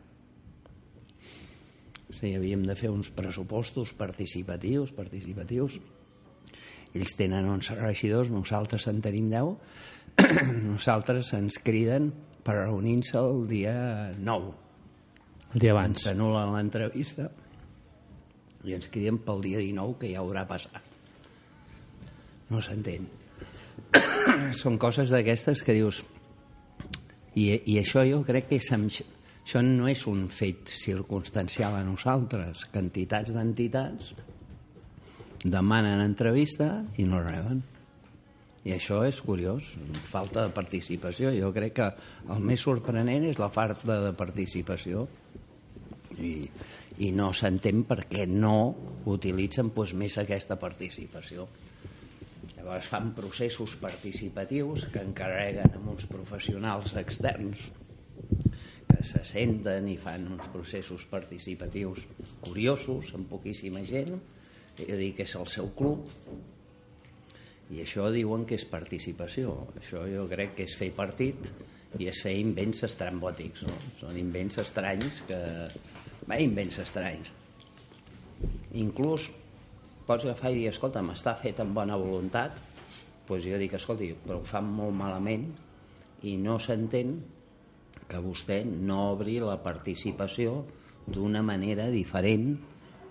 [2.05, 5.79] O sigui, havíem de fer uns pressupostos participatius, participatius.
[6.95, 9.55] Ells tenen 11 regidors, nosaltres en tenim 10.
[10.71, 12.11] nosaltres ens criden
[12.45, 13.75] per reunir-se el dia
[14.15, 14.53] 9.
[15.55, 16.05] El dia abans.
[16.05, 17.29] Ens anul·len l'entrevista
[18.65, 20.94] i ens criden pel dia 19 que ja haurà passat.
[22.51, 23.07] No s'entén.
[24.61, 26.03] Són coses d'aquestes que dius...
[27.35, 28.61] I, I això jo crec que
[29.45, 34.15] Això no és un fet circumstancial a nosaltres, que entitats d'entitats
[35.45, 37.61] demanen entrevista i no reben.
[38.65, 39.67] I això és curiós,
[40.09, 41.29] falta de participació.
[41.37, 41.91] Jo crec que
[42.33, 45.05] el més sorprenent és la falta de participació
[46.17, 46.33] i,
[47.05, 48.57] i no s'entén per què no
[49.13, 51.45] utilitzen doncs, més aquesta participació.
[52.53, 57.65] Llavors fan processos participatius que encarreguen amb uns professionals externs
[58.89, 62.05] que se senten i fan uns processos participatius
[62.45, 64.19] curiosos, amb poquíssima gent,
[64.81, 66.09] i dir que és el seu club,
[67.73, 69.55] i això diuen que és participació.
[69.79, 71.47] Això jo crec que és fer partit
[71.97, 73.65] i és fer invents estrambòtics.
[73.65, 73.77] No?
[74.01, 75.39] Són invents estranys que...
[76.25, 77.31] Bé, invents estranys.
[78.75, 79.29] Inclús
[80.07, 82.57] pots agafar i dir, escolta, m'està fet amb bona voluntat,
[83.27, 85.47] doncs jo dic, escolti, però ho fan molt malament
[86.29, 87.17] i no s'entén
[88.05, 90.59] que vostè no obri la participació
[91.05, 92.53] d'una manera diferent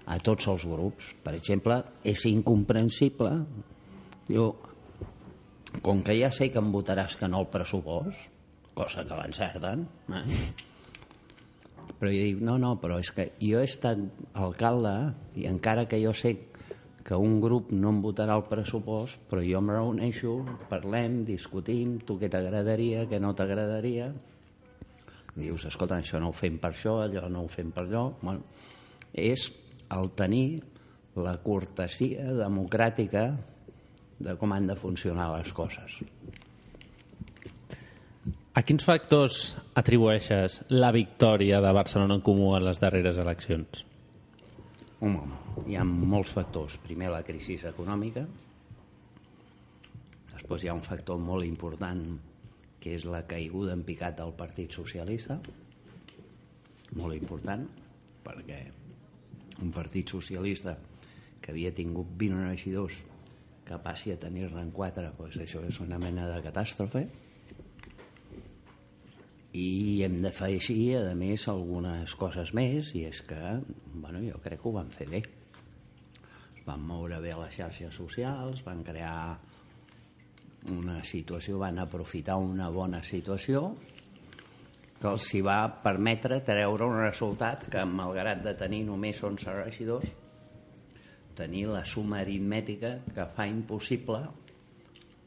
[0.06, 1.14] a tots els grups.
[1.24, 3.32] Per exemple, és incomprensible
[4.24, 4.54] Diu,
[5.84, 8.30] com que ja sé que em votaràs que no al pressupost,
[8.74, 10.22] cosa que l'encerten, eh?
[12.00, 14.00] però jo dic, no, no, però és que jo he estat
[14.32, 14.94] alcalde
[15.36, 16.32] i encara que jo sé
[17.04, 20.38] que un grup no em votarà el pressupost, però jo em reuneixo,
[20.70, 24.08] parlem, discutim, tu què t'agradaria, què no t'agradaria.
[25.34, 28.06] Dius, escolta, això no ho fem per això, allò no ho fem per allò.
[28.22, 28.46] Bueno,
[29.12, 29.50] és
[29.92, 30.62] el tenir
[31.20, 33.28] la cortesia democràtica
[34.24, 36.00] de com han de funcionar les coses.
[38.54, 43.82] A quins factors atribueixes la victòria de Barcelona en Comú a les darreres eleccions?
[45.04, 45.24] Home,
[45.68, 46.78] hi ha molts factors.
[46.80, 48.22] Primer, la crisi econòmica.
[50.30, 52.00] Després hi ha un factor molt important,
[52.80, 55.36] que és la caiguda en picat del Partit Socialista.
[56.96, 57.66] Molt important,
[58.24, 58.62] perquè
[59.66, 60.78] un Partit Socialista
[61.42, 62.96] que havia tingut 20 regidors
[63.68, 67.04] que passi a tenir-ne en quatre, doncs això és una mena de catàstrofe.
[69.54, 73.40] I hem de fer així, a més, algunes coses més, i és que,
[73.94, 75.20] bueno, jo crec que ho van fer bé.
[76.56, 79.38] Es van moure bé les xarxes socials, van crear
[80.74, 83.68] una situació, van aprofitar una bona situació
[85.00, 90.14] que els hi va permetre treure un resultat que, malgrat de tenir només 11 regidors,
[91.36, 94.22] tenir la suma aritmètica que fa impossible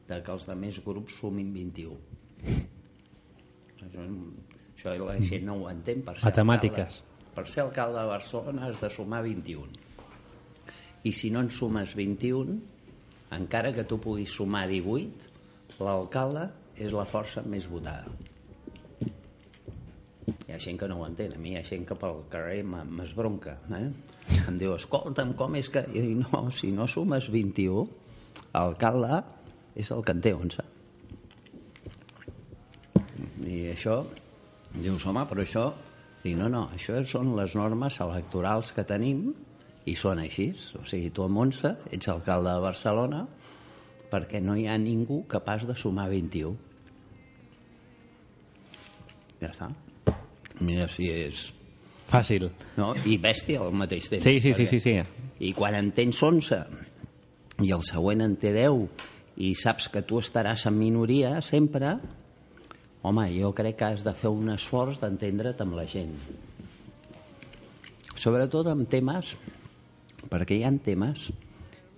[0.08, 2.77] de que els altres grups sumin 21.
[3.86, 4.06] Això,
[4.76, 6.04] això la gent no ho entén.
[6.06, 7.02] Per ser Matemàtiques.
[7.02, 9.68] Alcalde, per ser alcalde de Barcelona has de sumar 21.
[11.06, 12.58] I si no en sumes 21,
[13.38, 15.30] encara que tu puguis sumar 18,
[15.84, 18.10] l'alcalde és la força més votada.
[20.48, 22.64] Hi ha gent que no ho entén, a mi hi ha gent que pel carrer
[22.66, 23.58] m'esbronca.
[23.78, 23.86] Eh?
[24.48, 25.84] Em diu, escolta'm, com és que...
[25.94, 27.86] I no, si no sumes 21,
[28.56, 29.22] l'alcalde
[29.78, 30.66] és el que en té 11.
[33.48, 34.02] I això,
[34.76, 35.68] dius, home, però això...
[36.24, 39.30] Dic, no, no, això són les normes electorals que tenim
[39.88, 40.50] i són així.
[40.76, 43.22] O sigui, tu amb 11 ets alcalde de Barcelona
[44.12, 46.56] perquè no hi ha ningú capaç de sumar 21.
[49.42, 49.70] Ja està.
[50.64, 51.52] Mira si és...
[52.08, 52.48] Fàcil.
[52.80, 52.94] No?
[53.06, 54.24] I bèstia al mateix temps.
[54.24, 55.24] Sí, sí, sí, perquè- sí, sí.
[55.44, 56.62] I quan en tens 11
[57.68, 58.88] i el següent en té 10
[59.44, 61.98] i saps que tu estaràs en minoria sempre,
[63.08, 66.14] home, jo crec que has de fer un esforç d'entendre't amb la gent.
[68.18, 69.36] Sobretot amb temes,
[70.30, 71.30] perquè hi ha temes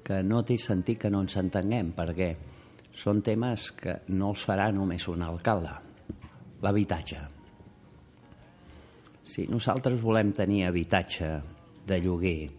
[0.06, 2.30] que no té sentit que no ens entenguem, perquè
[2.96, 5.76] són temes que no els farà només un alcalde.
[6.66, 7.20] L'habitatge.
[9.30, 11.30] Si nosaltres volem tenir habitatge
[11.88, 12.50] de lloguer,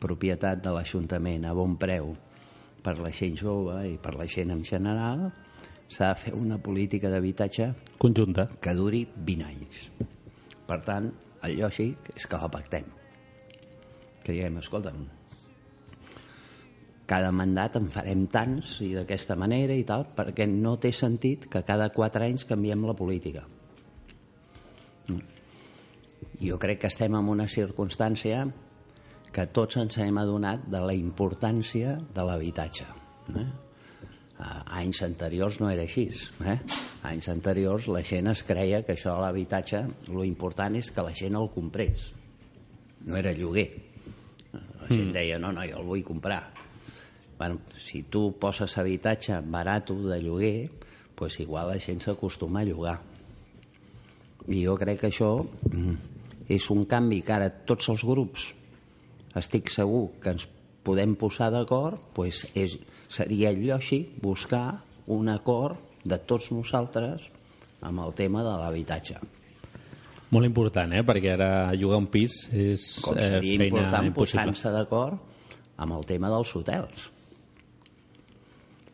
[0.00, 2.12] propietat de l'Ajuntament a bon preu
[2.84, 5.26] per la gent jove i per la gent en general,
[5.90, 8.46] s'ha de fer una política d'habitatge Conjunta.
[8.60, 9.90] que duri 20 anys.
[10.66, 11.10] Per tant,
[11.42, 12.84] el lògic és que la pactem.
[14.22, 15.06] Que diguem, escolta'm,
[17.10, 21.64] cada mandat en farem tants i d'aquesta manera i tal, perquè no té sentit que
[21.66, 23.42] cada 4 anys canviem la política.
[26.40, 28.44] Jo crec que estem en una circumstància
[29.34, 32.86] que tots ens hem adonat de la importància de l'habitatge.
[33.34, 33.48] Eh?
[34.40, 36.06] A anys anteriors no era així.
[36.48, 36.56] Eh?
[37.10, 41.12] Anys anteriors la gent es creia que això de l'habitatge, lo important és que la
[41.16, 42.10] gent el comprés.
[43.04, 43.68] No era lloguer.
[44.52, 46.42] La gent deia, no, no, jo el vull comprar.
[47.40, 50.70] Bueno, si tu poses habitatge barat de lloguer,
[51.14, 52.98] pues igual la gent s'acostuma a llogar.
[54.48, 55.94] I jo crec que això mm,
[56.48, 58.50] és un canvi que ara tots els grups
[59.36, 60.48] estic segur que ens
[60.86, 62.76] podem posar d'acord, pues és,
[63.08, 67.28] seria lògic buscar un acord de tots nosaltres
[67.84, 69.20] amb el tema de l'habitatge.
[70.30, 71.02] Molt important, eh?
[71.06, 75.18] Perquè ara llogar un pis és Com eh, seria feina important posar-se d'acord
[75.80, 77.08] amb el tema dels hotels.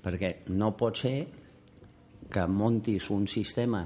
[0.07, 1.17] Perquè no pot ser
[2.31, 3.85] que montis un sistema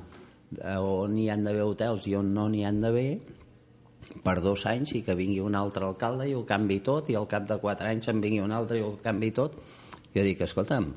[0.80, 3.10] on hi han d'haver hotels i on no n'hi han d'haver
[4.24, 7.28] per dos anys i que vingui un altre alcalde i ho canvi tot i al
[7.30, 9.56] cap de quatre anys en vingui un altre i ho canvi tot.
[10.14, 10.90] Jo dic, escolta'm.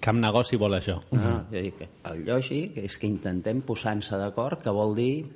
[0.00, 0.98] Cap negoci vol això.
[1.12, 5.26] no, jo dic, el lògic és que intentem posar-nos d'acord que vol dir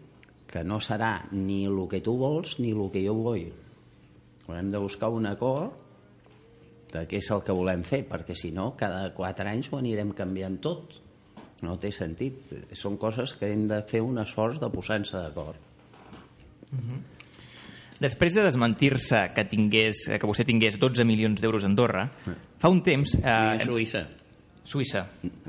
[0.48, 3.48] que no serà ni el que tu vols ni el que jo vull.
[4.46, 5.80] Haurem de buscar un acord
[6.92, 10.12] de què és el que volem fer perquè si no cada quatre anys ho anirem
[10.16, 11.00] canviant tot.
[11.64, 12.52] No té sentit.
[12.76, 15.73] Són coses que hem de fer un esforç de posar-nos d'acord
[18.02, 22.08] Després de desmentir-se que, tingués, que vostè tingués 12 milions d'euros a Andorra,
[22.60, 23.14] fa un temps...
[23.16, 24.06] I Eh, a Suïssa
[24.64, 25.02] Suïssa.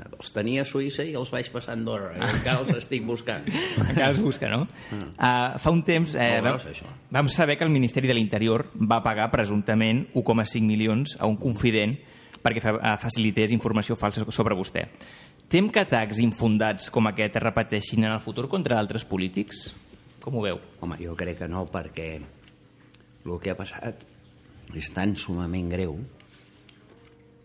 [0.04, 3.46] els tenia a Suïssa i els vaig passar a Andorra i encara els estic buscant
[3.88, 4.66] Encara els busca, no?
[4.92, 6.90] Uh, fa un temps eh, vam, gros, això.
[7.16, 11.96] vam saber que el Ministeri de l'Interior va pagar presumptament 1,5 milions a un confident
[12.44, 14.84] perquè fa, eh, facilités informació falsa sobre vostè.
[15.48, 19.70] Tem que atacs infundats com aquest es repeteixin en el futur contra altres polítics?
[20.26, 20.56] Com ho veu?
[20.82, 24.00] Home, jo crec que no, perquè el que ha passat
[24.74, 25.92] és tan sumament greu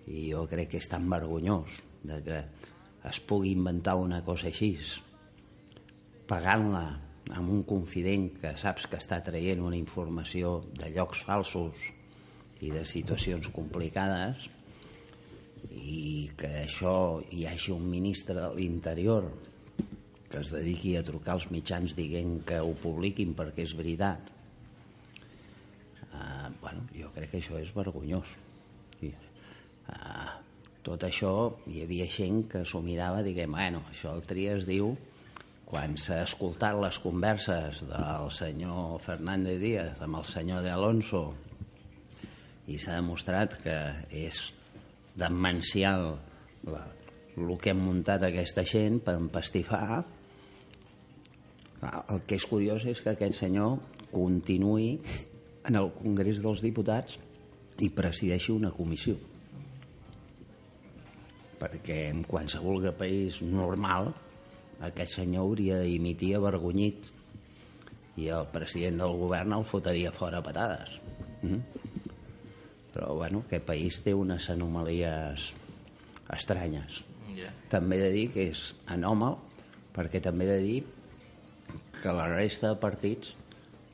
[0.10, 1.76] i jo crec que és tan vergonyós
[2.10, 2.40] de que
[3.12, 4.72] es pugui inventar una cosa així
[6.32, 6.84] pagant-la
[7.38, 11.86] amb un confident que saps que està traient una informació de llocs falsos
[12.66, 14.50] i de situacions complicades
[15.70, 19.30] i que això hi hagi un ministre de l'Interior
[20.32, 24.32] que es dediqui a trucar als mitjans dient que ho publiquin perquè és veritat.
[26.12, 28.32] Uh, bueno, jo crec que això és vergonyós.
[29.04, 29.12] I,
[29.92, 30.32] uh,
[30.88, 31.34] tot això
[31.70, 34.96] hi havia gent que s'ho mirava diguem, bueno, això el tria es diu
[35.72, 41.22] quan s'ha escoltat les converses del senyor Fernández Díaz amb el senyor de Alonso
[42.68, 43.78] i s'ha demostrat que
[44.24, 44.42] és
[45.16, 46.18] demencial
[46.68, 50.02] el que hem muntat aquesta gent per empastifar
[51.82, 53.80] el que és curiós és que aquest senyor
[54.12, 54.94] continuï
[55.68, 57.18] en el Congrés dels Diputats
[57.82, 59.18] i presideixi una comissió
[61.62, 64.12] perquè en qualsevol país normal
[64.82, 67.10] aquest senyor hauria de dimitir avergonyit
[68.22, 70.98] i el president del govern el fotria fora a patades
[71.42, 71.62] mm?
[72.92, 75.54] però bueno, aquest país té unes anomalies
[76.34, 77.48] estranyes Ja.
[77.72, 79.38] també he de dir que és anòmal
[79.96, 80.82] perquè també he de dir
[82.02, 83.36] que la resta de partits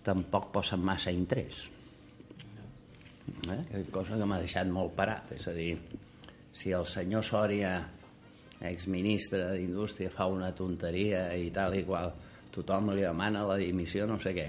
[0.08, 1.66] tampoc posen massa interès
[3.52, 3.84] eh?
[3.92, 5.74] cosa que m'ha deixat molt parat és a dir,
[6.56, 7.74] si el senyor Sòria
[8.68, 12.14] exministre d'Indústria fa una tonteria i tal i qual
[12.54, 14.48] tothom li demana la dimissió no sé què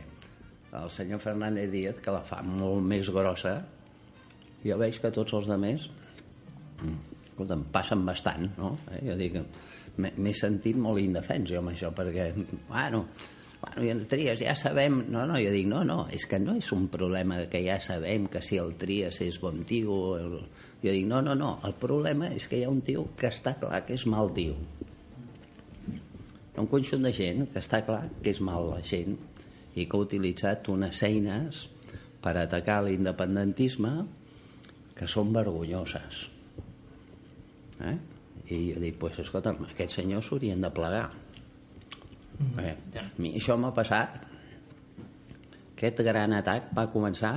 [0.78, 3.58] el senyor Fernández Díaz que la fa molt més grossa
[4.64, 5.88] jo veig que tots els demés
[6.78, 8.76] escolta, em passen bastant no?
[8.94, 9.02] eh?
[9.10, 9.40] jo dic
[9.98, 12.30] m'he sentit molt indefens jo amb això perquè
[12.68, 13.04] bueno,
[13.60, 15.04] bueno i en Trias ja sabem.
[15.10, 18.28] No, no, jo dic, no, no, és que no és un problema que ja sabem
[18.30, 20.36] que si el Trias és bon tio el...
[20.82, 23.56] jo dic, no, no, no el problema és que hi ha un tio que està
[23.60, 24.58] clar que és mal tio.
[26.58, 29.18] Un conjunt de gent que està clar que és mal la gent
[29.78, 31.66] i que ha utilitzat unes eines
[32.22, 33.92] per atacar l'independentisme
[34.98, 36.26] que són vergonyoses.
[37.78, 37.98] Eh?
[38.48, 41.08] i jo dic, pues, escolta'm, aquests senyors s'haurien de plegar
[42.62, 42.74] eh?
[42.94, 43.04] ja.
[43.04, 44.20] a mi això m'ha passat
[45.74, 47.34] aquest gran atac va començar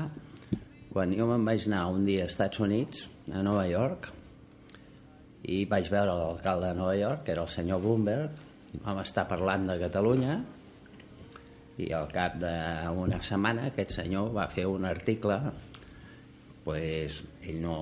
[0.92, 4.12] quan jo me'n vaig anar un dia als Estats Units a Nova York
[5.52, 9.68] i vaig veure l'alcalde de Nova York que era el senyor Bloomberg vam estar parlant
[9.70, 10.40] de Catalunya
[11.82, 15.40] i al cap d'una setmana aquest senyor va fer un article
[16.64, 17.76] pues, ell no,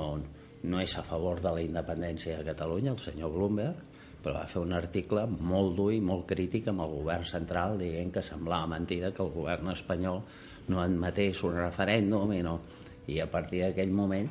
[0.64, 3.84] no és a favor de la independència de Catalunya, el senyor Bloomberg,
[4.24, 8.12] però va fer un article molt dur i molt crític amb el govern central dient
[8.16, 10.22] que semblava mentida que el govern espanyol
[10.70, 12.60] no admetés un referèndum i, no,
[13.08, 14.30] i a partir d'aquell moment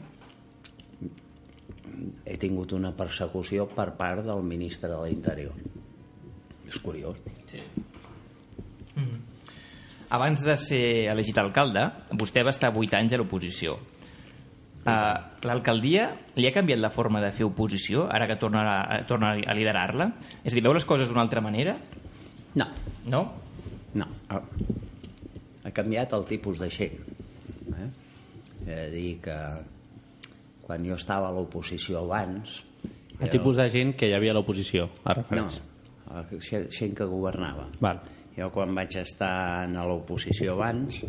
[2.29, 5.57] he tingut una persecució per part del ministre de l'Interior.
[6.69, 7.17] És curiós.
[7.51, 7.63] Sí.
[8.95, 9.17] Mm.
[10.15, 11.85] Abans de ser elegit alcalde,
[12.21, 13.77] vostè va estar 8 anys a l'oposició.
[14.89, 16.09] Uh, L'alcaldia
[16.41, 20.07] li ha canviat la forma de fer oposició ara que torna a, torna a liderar-la?
[20.43, 21.77] És a dir, veu les coses d'una altra manera?
[22.57, 22.67] No,
[23.09, 23.21] No?
[23.95, 24.41] No, ha,
[25.65, 26.99] ha canviat el tipus de gent.
[27.73, 27.87] Eh?
[28.67, 29.37] He de dir que
[30.67, 32.63] quan jo estava a l'oposició abans...
[33.19, 35.63] El tipus de gent que hi havia a l'oposició, a No, referència.
[36.45, 37.65] gent gent que governava.
[37.81, 37.99] Val.
[38.37, 39.33] Jo quan vaig estar
[39.67, 41.01] a l'oposició abans,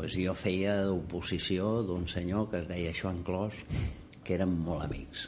[0.00, 3.58] doncs jo feia d'oposició d'un senyor que es deia Joan Clos,
[4.24, 5.26] que érem molt amics.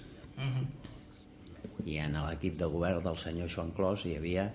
[1.85, 4.47] I en l'equip de govern del senyor Joan Clos hi havia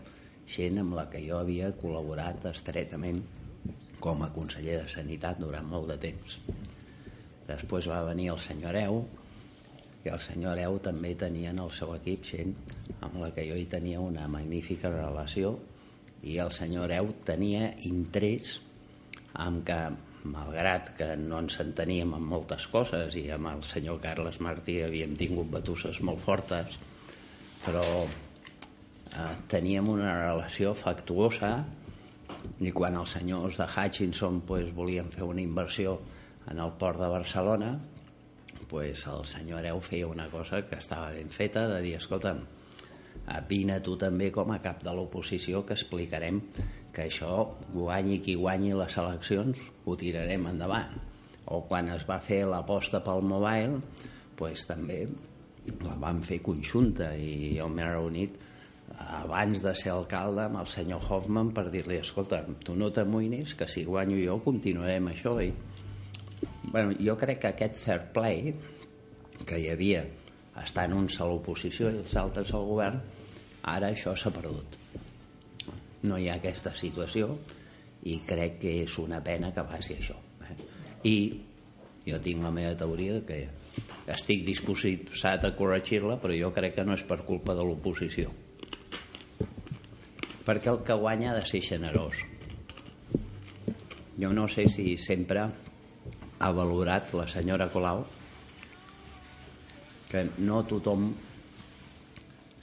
[0.50, 3.22] gent amb la que jo havia col·laborat estretament
[4.02, 6.40] com a conseller de Sanitat durant molt de temps.
[7.46, 9.04] Després va venir el senyor Areu,
[10.02, 12.56] i el senyor Areu també tenia en el seu equip gent
[13.06, 15.60] amb la que jo hi tenia una magnífica relació
[16.24, 18.58] i el senyor Areu tenia interès
[19.46, 19.80] amb que
[20.32, 25.16] malgrat que no ens enteníem en moltes coses i amb el senyor Carles Martí havíem
[25.20, 26.78] tingut batusses molt fortes
[27.66, 31.52] però eh, teníem una relació factuosa
[32.64, 36.00] i quan els senyors de Hutchinson pues, volien fer una inversió
[36.52, 37.72] en el port de Barcelona
[38.70, 42.46] pues, el senyor Areu feia una cosa que estava ben feta de dir, escolta'm
[43.50, 46.42] vine tu també com a cap de l'oposició que explicarem
[46.98, 50.98] que això guanyi qui guanyi les eleccions ho tirarem endavant.
[51.54, 53.78] O quan es va fer l'aposta pel mobile
[54.40, 55.04] pues, també
[55.84, 58.38] la vam fer conjunta i jo m'he reunit
[58.98, 63.68] abans de ser alcalde amb el senyor Hoffman per dir-li, escolta, tu no t'amoïnis que
[63.70, 65.52] si guanyo jo continuarem això i
[66.72, 68.56] bueno, jo crec que aquest fair play
[69.46, 70.06] que hi havia
[70.64, 73.04] estant uns a l'oposició i els altres al govern
[73.76, 74.80] ara això s'ha perdut
[76.04, 77.32] no hi ha aquesta situació
[78.08, 80.58] i crec que és una pena que passi això eh?
[81.10, 81.18] i
[82.08, 83.40] jo tinc la meva teoria que
[84.14, 88.34] estic disposat a corregir-la però jo crec que no és per culpa de l'oposició
[90.48, 92.24] perquè el que guanya ha de ser generós
[94.18, 95.48] jo no sé si sempre
[96.40, 98.06] ha valorat la senyora Colau
[100.08, 101.10] que no tothom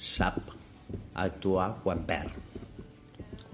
[0.00, 0.38] sap
[1.14, 2.36] actuar quan perd.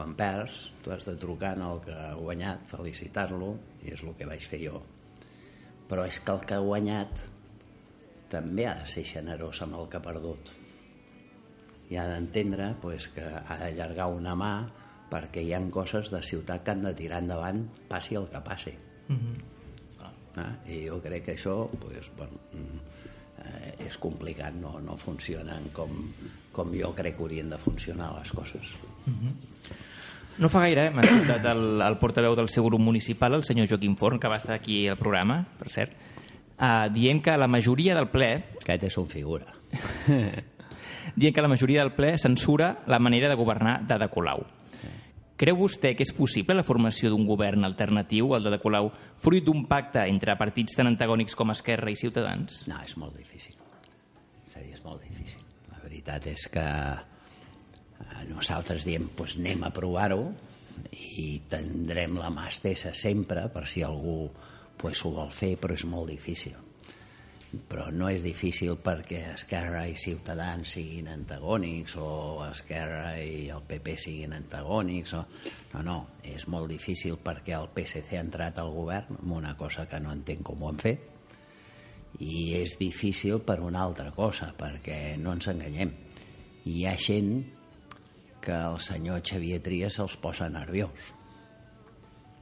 [0.00, 3.50] Quan perds, tu has de trucar al que ha guanyat, felicitar-lo,
[3.84, 4.78] i és el que vaig fer jo.
[5.90, 7.20] Però és que el que ha guanyat
[8.32, 10.54] també ha de ser generós amb el que ha perdut.
[11.92, 14.54] I ha d'entendre pues, que ha d'allargar una mà
[15.12, 17.60] perquè hi han coses de ciutat que han de tirar endavant
[17.92, 18.72] passi el que passi.
[20.40, 22.80] Ah, I jo crec que això pues, bueno, mm,
[23.44, 25.92] eh, és complicat, no, no funcionen com,
[26.56, 28.76] com jo crec que haurien de funcionar les coses.
[30.40, 33.68] No fa gaire eh, m'ha escoltat el, el portaveu del seu grup municipal, el senyor
[33.68, 35.92] Joaquim Forn, que va estar aquí al programa, per cert,
[36.56, 38.30] uh, dient que la majoria del ple
[38.62, 39.52] Aquest és un figura.
[41.20, 44.46] dient que la majoria del ple censura la manera de governar d'Ada Colau.
[45.40, 49.62] Creu vostè que és possible la formació d'un govern alternatiu al d'Ada Colau fruit d'un
[49.68, 52.66] pacte entre partits tan antagònics com Esquerra i Ciutadans?
[52.68, 53.56] No, és molt difícil.
[54.48, 55.40] És a dir, és molt difícil.
[55.72, 56.98] La veritat és que eh,
[58.28, 60.24] nosaltres diem, doncs anem a provar-ho
[61.20, 64.30] i tindrem la mà estesa sempre per si algú
[64.80, 66.56] pues, ho vol fer, però és molt difícil.
[67.50, 72.10] Però no és difícil perquè Esquerra i Ciutadans siguin antagònics o
[72.46, 75.16] Esquerra i el PP siguin antagònics.
[75.18, 75.24] O...
[75.74, 79.88] No, no, és molt difícil perquè el PSC ha entrat al govern amb una cosa
[79.90, 81.08] que no entenc com ho han fet
[82.18, 85.92] i és difícil per una altra cosa, perquè no ens enganyem.
[86.66, 87.59] Hi ha gent
[88.40, 91.12] que el senyor Xavier Trias els posa nerviós.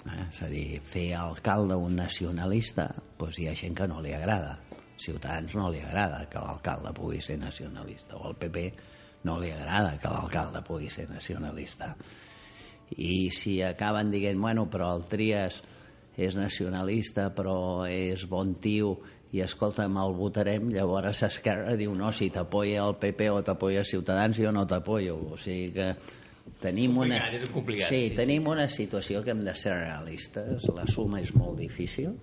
[0.06, 0.24] Eh?
[0.28, 2.88] És a dir, fer alcalde un nacionalista,
[3.18, 4.56] doncs hi ha gent que no li agrada.
[4.98, 8.64] Ciutadans no li agrada que l'alcalde pugui ser nacionalista, o al PP
[9.26, 11.92] no li agrada que l'alcalde pugui ser nacionalista.
[12.96, 15.60] I si acaben dient, bueno, però el Trias
[16.18, 18.96] és nacionalista, però és bon tio,
[19.32, 24.38] i escolta'm, el votarem, llavors Esquerra diu, no, si t'apoya el PP o t'apoya Ciutadans,
[24.40, 25.18] jo no t'apoyo.
[25.34, 25.90] O sigui que
[26.62, 27.20] tenim una...
[27.36, 30.70] És complicat, Sí, sí, tenim una situació que hem de ser realistes.
[30.72, 32.16] La suma és molt difícil,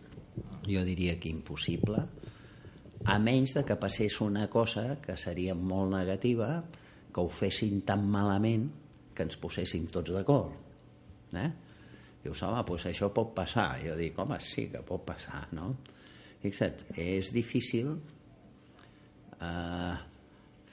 [0.66, 2.01] jo diria que impossible,
[3.06, 6.64] a menys de que passés una cosa que seria molt negativa,
[7.14, 8.66] que ho fessin tan malament
[9.16, 10.56] que ens poséssim tots d'acord.
[11.38, 11.49] Eh?
[12.24, 13.76] Dius, home, doncs això pot passar.
[13.84, 15.76] Jo dic, home, sí que pot passar, no?
[16.43, 17.95] Fixa't, és difícil
[19.39, 19.95] eh,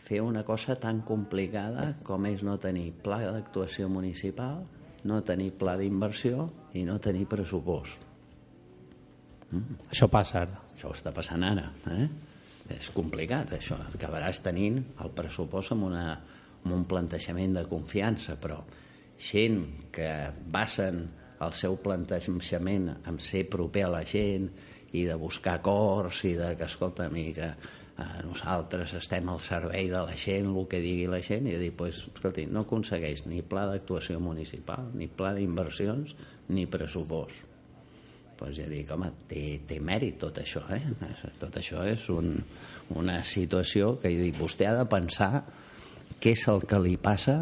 [0.03, 4.65] fer una cosa tan complicada com és no tenir pla d'actuació municipal,
[5.09, 6.49] no tenir pla d'inversió
[6.79, 8.09] i no tenir pressupost.
[9.91, 10.61] Això passa ara.
[10.75, 11.67] Això està passant ara.
[11.93, 12.07] Eh?
[12.73, 13.77] És complicat, això.
[13.93, 16.07] Acabaràs tenint el pressupost amb, una,
[16.63, 18.63] amb un plantejament de confiança, però
[19.23, 20.09] gent que
[20.51, 21.05] basen
[21.43, 24.49] el seu plantejament en ser proper a la gent
[24.93, 29.89] i de buscar acords i de que, escolta'm, i que eh, nosaltres estem al servei
[29.93, 33.41] de la gent, el que digui la gent, i dir, pues, escolti, no aconsegueix ni
[33.47, 36.17] pla d'actuació municipal, ni pla d'inversions,
[36.53, 37.49] ni pressupost
[38.43, 40.81] doncs ja dic, home, té, té mèrit tot això, eh?
[41.39, 42.35] Tot això és un,
[42.99, 45.45] una situació que dic, vostè ha de pensar
[46.23, 47.37] què és el que li passa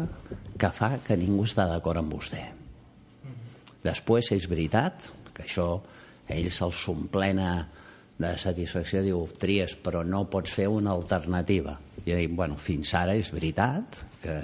[0.59, 2.43] que fa que ningú està d'acord amb vostè.
[3.81, 5.67] Després és veritat que això
[6.33, 7.51] ell se'l s'omplena
[8.21, 11.77] de satisfacció, diu, tries, però no pots fer una alternativa.
[12.05, 14.35] Jo dic, bueno, fins ara és veritat que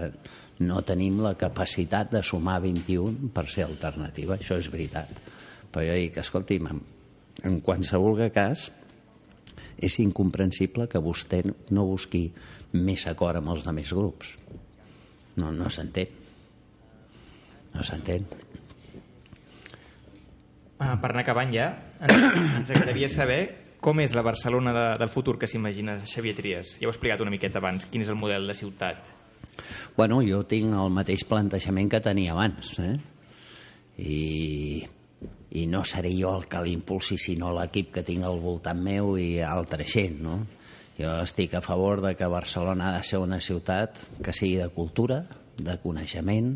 [0.66, 5.22] no tenim la capacitat de sumar 21 per ser alternativa, això és veritat
[5.72, 6.70] però jo dic, escolti'm,
[7.46, 8.72] en qualsevol cas,
[9.78, 12.24] és incomprensible que vostè no busqui
[12.74, 14.34] més acord amb els altres grups.
[15.38, 16.10] No, no s'entén.
[17.76, 18.26] No s'entén.
[20.78, 21.72] Ah, per anar acabant ja,
[22.06, 22.28] ens,
[22.62, 23.42] ens agradaria saber
[23.82, 26.76] com és la Barcelona de, del futur que s'imagina Xavier Trias.
[26.82, 29.14] Ja ho he explicat una miqueta abans, quin és el model de ciutat.
[29.98, 32.94] Bueno, jo tinc el mateix plantejament que tenia abans, eh?
[33.98, 34.86] I,
[35.58, 39.40] i no seré jo el que l'impulsi, sinó l'equip que tinc al voltant meu i
[39.42, 40.38] altra gent, no?
[40.98, 44.70] Jo estic a favor de que Barcelona ha de ser una ciutat que sigui de
[44.74, 45.24] cultura,
[45.58, 46.56] de coneixement,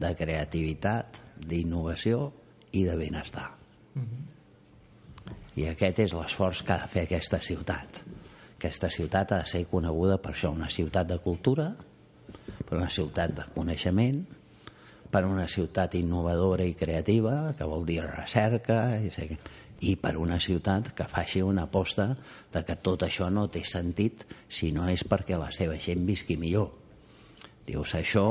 [0.00, 2.28] de creativitat, d'innovació
[2.72, 3.57] i de benestar.
[5.58, 8.02] I aquest és l'esforç que ha de fer aquesta ciutat.
[8.58, 11.72] Aquesta ciutat ha de ser coneguda per això, una ciutat de cultura,
[12.68, 14.20] per una ciutat de coneixement,
[15.10, 19.28] per una ciutat innovadora i creativa, que vol dir recerca, i, sé,
[19.80, 22.10] i per una ciutat que faci una aposta
[22.52, 26.36] de que tot això no té sentit si no és perquè la seva gent visqui
[26.36, 26.70] millor.
[27.68, 28.28] Dius, això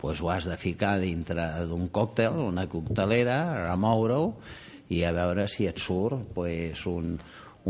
[0.00, 4.30] doncs ho has de ficar dintre d'un còctel, una coctelera, remoure-ho
[4.90, 7.14] i a veure si et surt doncs, un,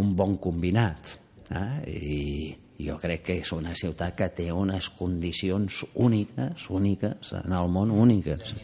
[0.01, 1.19] un bon combinat.
[1.51, 1.69] Eh?
[1.91, 7.69] I jo crec que és una ciutat que té unes condicions úniques, úniques, en el
[7.69, 8.55] món úniques.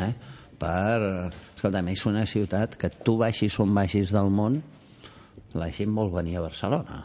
[0.00, 0.12] Eh?
[0.56, 4.62] Per, escolta'm, és una ciutat que tu baixis on baixis del món,
[5.56, 7.02] la gent vol venir a Barcelona.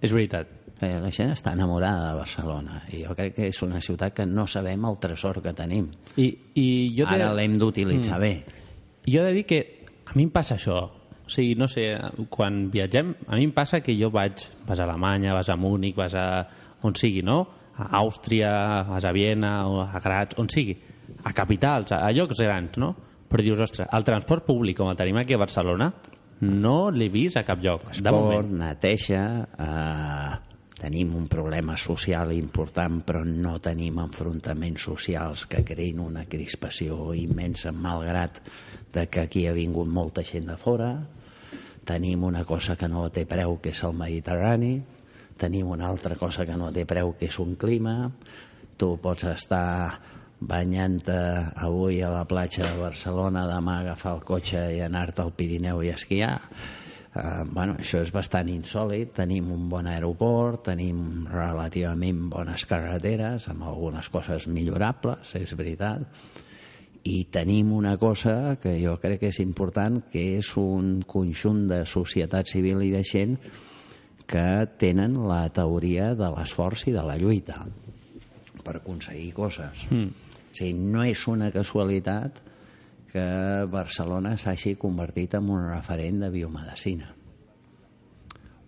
[0.00, 0.48] És veritat.
[0.80, 4.24] Eh, la gent està enamorada de Barcelona i jo crec que és una ciutat que
[4.24, 5.90] no sabem el tresor que tenim.
[6.16, 6.66] I, i
[6.96, 8.20] jo Ara l'hem d'utilitzar Mm.
[8.20, 8.44] bé.
[9.06, 9.79] Jo he de dir que
[10.10, 10.80] a mi em passa això.
[11.22, 11.86] O sigui, no sé,
[12.32, 15.94] quan viatgem, a mi em passa que jo vaig, vas a Alemanya, vas a Múnich,
[15.96, 16.26] vas a
[16.82, 17.44] on sigui, no?
[17.78, 18.50] A Àustria,
[18.88, 20.74] vas a Viena, o a Graz, on sigui.
[21.22, 22.94] A capitals, a, a llocs grans, no?
[23.30, 25.92] Però dius, ostres, el transport públic com el tenim aquí a Barcelona
[26.40, 28.52] no l'he vist a cap lloc, de Esport, moment.
[28.64, 29.24] neteja,
[29.60, 30.49] eh,
[30.80, 37.72] tenim un problema social important però no tenim enfrontaments socials que creïn una crispació immensa
[37.72, 38.40] malgrat
[38.94, 40.94] de que aquí ha vingut molta gent de fora.
[41.84, 44.78] Tenim una cosa que no té preu que és el Mediterrani.
[45.40, 48.10] Tenim una altra cosa que no té preu que és un clima.
[48.80, 50.00] Tu pots estar
[50.40, 51.20] banyant-te
[51.60, 55.92] avui a la platja de Barcelona demà agafar el cotxe i anar-te al Pirineu i
[55.92, 56.38] esquiar
[57.10, 59.10] Uh, bueno, això és bastant insòlid.
[59.16, 66.06] Tenim un bon aeroport, tenim relativament bones carreteres, amb algunes coses millorables, és veritat,
[67.10, 71.82] i tenim una cosa que jo crec que és important, que és un conjunt de
[71.88, 73.38] societat civil i de gent
[74.30, 77.64] que tenen la teoria de l'esforç i de la lluita
[78.62, 79.88] per aconseguir coses.
[79.90, 80.30] Mm.
[80.50, 82.38] O sigui, no és una casualitat
[83.10, 83.24] que
[83.70, 87.16] Barcelona s'hagi convertit en un referent de biomedicina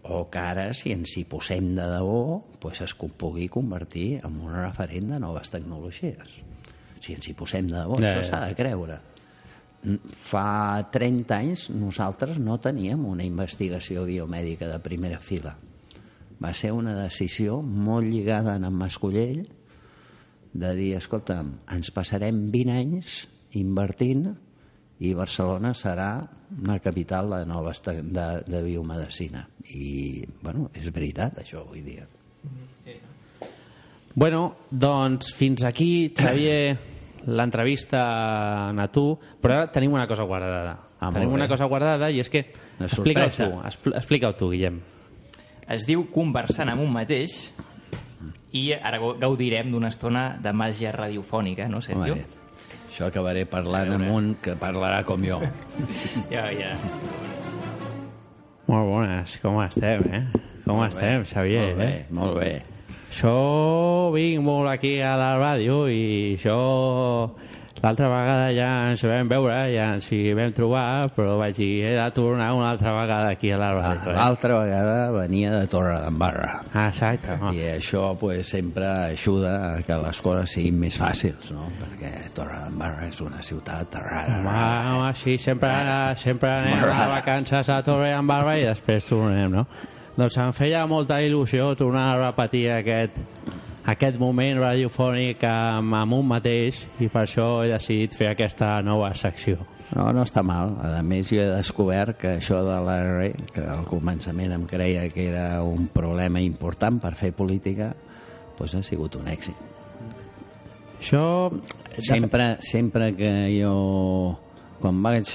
[0.02, 4.50] o que ara, si ens hi posem de debò, pues es pugui convertir en un
[4.54, 6.40] referent de noves tecnologies.
[7.00, 8.98] Si ens hi posem de debò, Ja, això s'ha de creure.
[10.26, 15.56] Fa 30 anys nosaltres no teníem una investigació biomèdica de primera fila.
[16.42, 19.46] Va ser una decisió molt lligada en en Mascollell
[20.52, 23.22] de dir, escolta'm, ens passarem 20 anys
[23.58, 24.26] invertint
[25.02, 26.22] i Barcelona serà
[26.62, 27.94] una capital de noves de,
[28.46, 29.46] de biomedicina.
[29.74, 32.06] I, bueno, és veritat, això, avui dia.
[34.14, 36.76] Bueno, doncs fins aquí, Xavier,
[37.38, 38.02] l'entrevista
[38.70, 39.06] a tu,
[39.40, 40.74] però ara tenim una cosa guardada.
[41.02, 42.44] Ah, tenim una cosa guardada i és que...
[42.82, 44.76] Explica-ho tu, expl- explica-ho tu, Guillem.
[45.72, 47.32] Es diu Conversant amb un mateix
[48.52, 52.18] i ara gau- gaudirem d'una estona de màgia radiofònica, no, Sergio?
[52.20, 52.41] Home,
[52.92, 55.38] això acabaré parlant amb un que parlarà com jo.
[56.34, 56.74] Ja, ja.
[58.68, 60.20] Molt bones, com estem, eh?
[60.66, 62.04] Com Molt estem, bé, Xavier, molt bé, eh?
[62.12, 62.52] Molt bé.
[63.16, 63.32] Jo
[64.12, 66.58] vinc molt aquí a la ràdio i jo
[67.80, 71.94] l'altra vegada ja ens vam veure, ja ens hi vam trobar, però vaig dir, he
[71.96, 74.10] de tornar una altra vegada aquí a la ràdio.
[74.12, 74.16] eh?
[74.18, 76.50] L'altra vegada venia de Torre d'Embarra.
[76.74, 77.38] Ah, exacte.
[77.56, 81.70] I això pues, sempre ajuda a que les coses siguin més fàcils, no?
[81.80, 84.36] Perquè Torre d'Embarra és una ciutat rara.
[84.42, 85.72] Home, home, sí, sempre,
[86.22, 89.66] sempre anem a vacances a Torre en Barba i després tornem, no?
[90.12, 93.16] Doncs em feia molta il·lusió tornar a repetir aquest,
[93.90, 99.10] aquest moment radiofònic amb, amb un mateix i per això he decidit fer aquesta nova
[99.18, 99.58] secció.
[99.92, 100.76] No, no està mal.
[100.86, 105.26] A més, jo he descobert que això de l'R, que al començament em creia que
[105.32, 107.90] era un problema important per fer política,
[108.58, 109.58] doncs ha sigut un èxit.
[111.00, 111.26] Això...
[111.98, 114.38] Sempre, sempre que jo...
[114.82, 115.28] Quan vaig,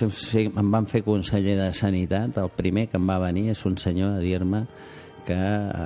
[0.43, 4.17] em van fer conseller de Sanitat, el primer que em va venir és un senyor
[4.17, 4.65] a dir-me
[5.27, 5.37] que,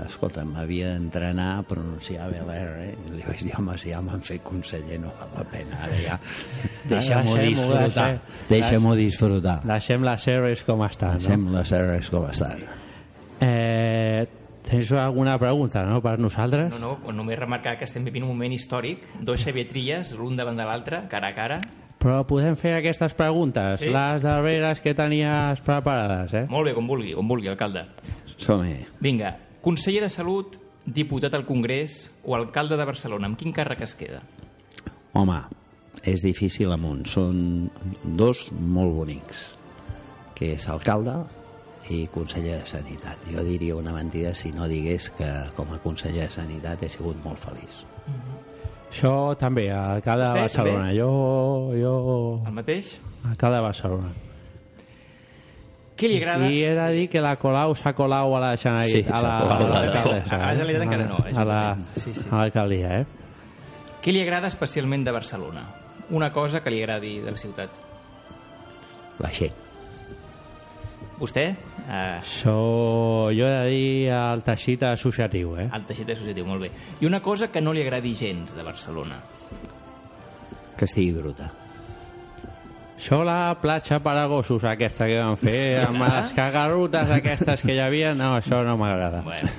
[0.06, 2.92] escolta, m'havia d'entrenar a pronunciar bé l'R.
[2.92, 5.80] I li vaig dir, home, si ja m'han fet conseller, no val la pena.
[5.88, 6.20] Ara ja,
[6.92, 8.12] deixa-m'ho Deixem-ho, disfrutar.
[8.52, 9.58] Deixa-ho disfrutar.
[9.74, 11.26] Deixem les R's com estan, no?
[11.26, 12.64] Deixem les R's com estan.
[13.42, 14.26] Eh,
[14.70, 16.70] tens alguna pregunta, no?, per nosaltres?
[16.72, 20.58] No, no, només remarcar que estem vivint un moment històric, dos Xavier Trilles, l'un davant
[20.60, 21.58] de l'altre, cara a cara.
[22.02, 23.90] Però podem fer aquestes preguntes, Sí?
[23.94, 26.46] les darreres que tenies preparades, eh?
[26.50, 27.84] Molt bé, com vulgui, com vulgui, alcalde.
[28.42, 28.80] Som-hi.
[29.04, 33.94] Vinga, conseller de Salut, diputat al Congrés o alcalde de Barcelona, amb quin càrrec es
[34.00, 34.22] queda?
[35.14, 35.38] Home,
[36.08, 37.04] és difícil amunt.
[37.06, 37.70] Són
[38.18, 39.44] dos molt bonics,
[40.38, 41.20] que és alcalde
[41.92, 43.22] i conseller de Sanitat.
[43.30, 47.20] Jo diria una mentida si no digués que com a conseller de Sanitat he sigut
[47.26, 47.84] molt feliç.
[48.92, 50.90] Això també, alcalde de Vostè, Barcelona.
[50.90, 50.98] també?
[50.98, 51.12] Jo,
[51.78, 51.94] jo...
[52.48, 52.98] El mateix?
[53.30, 54.12] Alcalde de Barcelona.
[56.02, 56.48] Què li agrada?
[56.50, 59.06] I he de dir que la Colau s'ha colau a la Generalitat.
[59.06, 62.26] Sí, a la, a l'alcaldessa, A la Generalitat encara no, eh, A la- Sí, sí.
[62.32, 63.06] a l'alcaldia, eh?
[64.02, 65.68] Què li agrada especialment de Barcelona?
[66.10, 67.70] Una cosa que li agradi de la ciutat.
[69.20, 69.54] La gent.
[71.22, 71.44] Vostè?
[71.86, 75.70] Eh, Això jo he de dir el teixit associatiu, eh?
[75.72, 76.72] el teixit associatiu, molt bé.
[77.00, 79.20] I una cosa que no li agradi gens de Barcelona.
[80.76, 81.52] Que estigui bruta.
[83.02, 87.74] Això la platja per a gossos aquesta que van fer, amb les cagarrutes aquestes que
[87.74, 89.24] hi havia, no, això no m'agrada.
[89.26, 89.50] Bueno.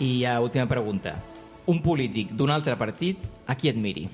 [0.00, 1.12] I ja, última pregunta.
[1.68, 4.06] Un polític d'un altre partit, a qui admiri?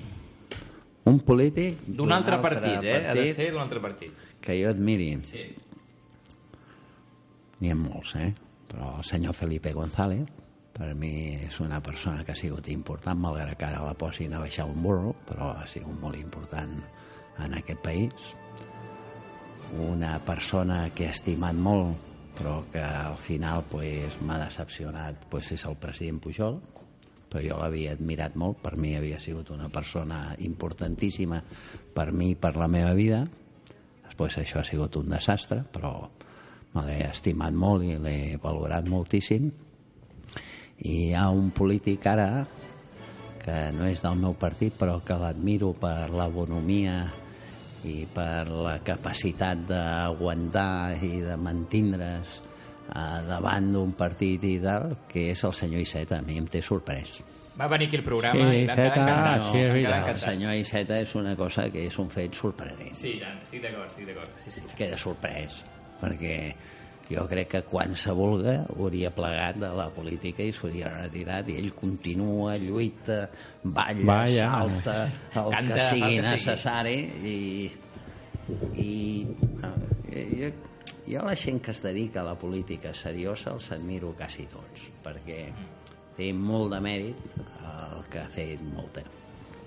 [1.07, 2.97] Un polític D'un altre, partit, eh?
[3.07, 4.11] Ha de ser d'un altre partit.
[4.43, 5.07] que jo admiri.
[5.29, 5.45] Sí.
[7.61, 8.33] N'hi ha molts, eh?
[8.67, 10.27] Però el senyor Felipe González,
[10.75, 14.43] per mi és una persona que ha sigut important, malgrat que ara la posin a
[14.43, 16.81] baixar un burro, però ha sigut molt important
[17.39, 18.13] en aquest país.
[19.79, 21.97] Una persona que he estimat molt,
[22.37, 26.59] però que al final pues, m'ha decepcionat, pues, és el president Pujol,
[27.29, 31.41] però jo l'havia admirat molt, per mi havia sigut una persona importantíssima
[31.93, 33.23] per mi i per la meva vida.
[34.05, 35.95] Després això ha sigut un desastre, però
[36.73, 39.49] me l'he estimat molt i l'he valorat moltíssim.
[40.83, 42.45] I hi ha un polític ara
[43.43, 47.01] que no és del meu partit, però que l'admiro per la bonomia
[47.89, 55.29] i per la capacitat d'aguantar i de mantindre's eh, davant d'un partit i tal, que
[55.33, 56.19] és el senyor Iceta.
[56.19, 57.21] A mi em té sorprès.
[57.59, 59.51] Va venir aquí al programa Sí, i Iceta, encantats.
[59.51, 59.59] sí.
[59.61, 62.95] El senyor Iceta és una cosa que és un fet sorprenent.
[62.97, 64.39] Sí, tant, estic d'acord, estic d'acord.
[64.43, 64.63] Sí, sí.
[64.77, 65.59] queda sorprès
[66.01, 66.37] perquè
[67.09, 71.57] jo crec que quan se vulga hauria plegat de la política i s'hauria retirat i
[71.59, 73.25] ell continua, lluita
[73.63, 74.51] balla, Vaja.
[74.51, 76.29] salta el Canta, que sigui el que sigui.
[76.31, 76.97] necessari
[77.33, 77.39] i,
[78.79, 78.93] i
[80.11, 80.51] eh, jo,
[81.07, 85.41] jo la gent que es dedica a la política seriosa els admiro quasi tots perquè
[86.17, 89.03] té molt de mèrit el que ha fet molta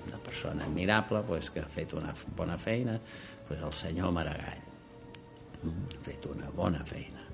[0.07, 2.99] una persona admirable pues, que ha fet una bona feina
[3.49, 4.65] pues, el senyor Maragall
[5.67, 7.26] ha fet una bona feina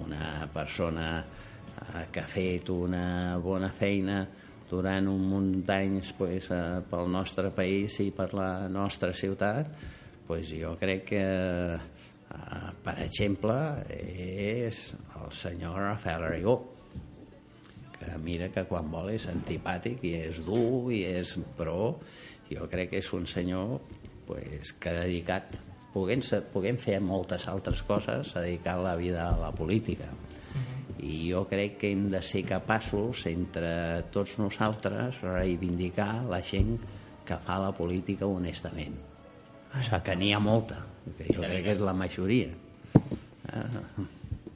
[0.00, 4.24] una persona eh, que ha fet una bona feina
[4.70, 9.70] durant un munt d'anys pues, eh, pel nostre país i per la nostra ciutat
[10.26, 11.26] pues, jo crec que
[11.76, 13.58] eh, per exemple
[13.96, 14.80] és
[15.20, 16.56] el senyor Rafael Arigó
[17.96, 21.94] que mira que quan vol és antipàtic i és dur i és però
[22.50, 23.78] jo crec que és un senyor
[24.26, 25.56] pues, que ha dedicat
[25.96, 26.22] puguem,
[26.52, 30.10] puguem fer moltes altres coses s'ha dedicat la vida a la política.
[31.00, 36.76] I jo crec que hem de ser capaços entre tots nosaltres reivindicar la gent
[37.26, 38.96] que fa la política honestament.
[39.76, 40.78] Que n'hi ha molta
[41.14, 42.50] que jo crec que és la majoria.
[43.52, 43.82] Ah,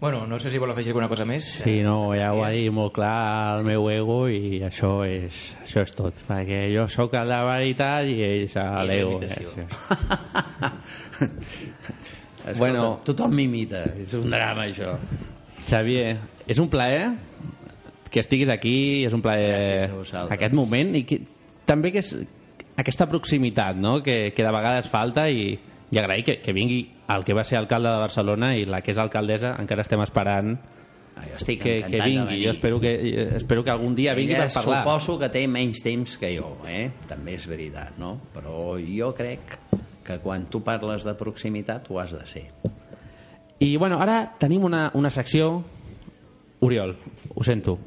[0.00, 1.44] Bueno, no sé si vol afegir alguna cosa més.
[1.60, 5.82] Sí, no, ja ho ha dit molt clar el meu ego i això és, això
[5.84, 8.54] és tot, perquè jo sóc el de la veritat i ells
[8.88, 9.18] l'ego.
[9.18, 9.52] imitació.
[9.60, 9.66] Eh,
[12.40, 12.84] Escolta, Bueno.
[13.04, 14.94] tothom m'imita, és un drama això.
[15.68, 16.14] Xavier,
[16.48, 17.10] és un plaer
[18.10, 19.90] que estiguis aquí, és un plaer
[20.32, 21.20] aquest moment i que,
[21.68, 22.14] també que és
[22.80, 23.98] aquesta proximitat no?
[24.02, 25.52] que, que de vegades falta i,
[25.90, 28.92] i agrair que, que vingui el que va ser alcalde de Barcelona i la que
[28.94, 30.54] és alcaldessa, encara estem esperant
[31.20, 32.38] Ah, jo estic que, que vingui.
[32.44, 32.92] Jo espero que,
[33.36, 34.78] espero que algun dia vingui Ella per parlar.
[34.84, 36.86] suposo que té menys temps que jo, eh?
[37.10, 38.14] també és veritat, no?
[38.32, 39.58] Però jo crec
[40.06, 42.46] que quan tu parles de proximitat ho has de ser.
[43.60, 45.62] I bueno, ara tenim una, una secció...
[46.60, 46.94] Oriol,
[47.34, 47.78] ho sento.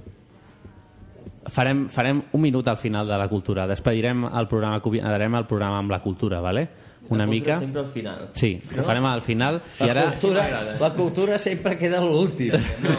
[1.53, 3.67] Farem, farem un minut al final de la cultura.
[3.69, 6.67] Despedirem el programa, acomiadarem el programa amb la cultura, vale?
[7.09, 7.57] Una La mica.
[7.59, 8.29] Sempre al final.
[8.33, 9.59] Sí, ho farem al final.
[9.79, 10.05] I ara...
[10.13, 10.45] cultura,
[10.79, 12.55] la cultura sempre queda a l'últim.
[12.83, 12.95] No,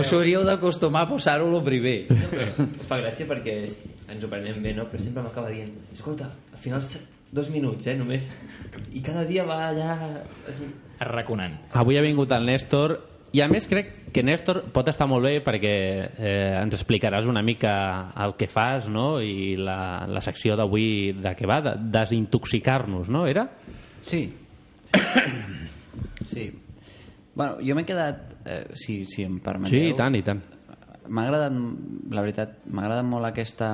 [0.00, 2.08] Us hauríeu d'acostumar a posar-ho a lo primer.
[2.88, 3.62] Fa gràcia perquè
[4.10, 4.88] ens ho prenem bé, no?
[4.90, 6.82] Però sempre m'acaba dient, escolta, al final
[7.30, 8.26] dos minuts, eh, només.
[8.92, 9.94] I cada dia va allà...
[10.50, 10.58] Es...
[11.00, 11.54] Arraconant.
[11.80, 12.98] Avui ha vingut el Néstor
[13.32, 15.74] i a més crec que Néstor pot estar molt bé perquè
[16.10, 17.72] eh, ens explicaràs una mica
[18.24, 19.20] el que fas no?
[19.22, 23.26] i la, la secció d'avui de què va, de desintoxicar-nos, no?
[23.30, 23.46] Era?
[24.02, 24.24] Sí.
[26.26, 26.50] Sí.
[27.34, 29.78] Bueno, jo m'he quedat, eh, si, si em permeteu...
[29.78, 30.42] Sí, i tant, i tant.
[31.10, 31.54] M'ha agradat,
[32.10, 33.72] la veritat, m'ha agradat molt aquesta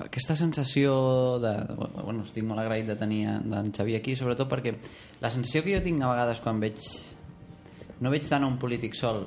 [0.00, 1.52] aquesta sensació de...
[1.76, 4.74] Bueno, estic molt agraït de tenir en en Xavier aquí, sobretot perquè
[5.20, 6.78] la sensació que jo tinc a vegades quan veig...
[8.00, 9.26] No veig tant un polític sol,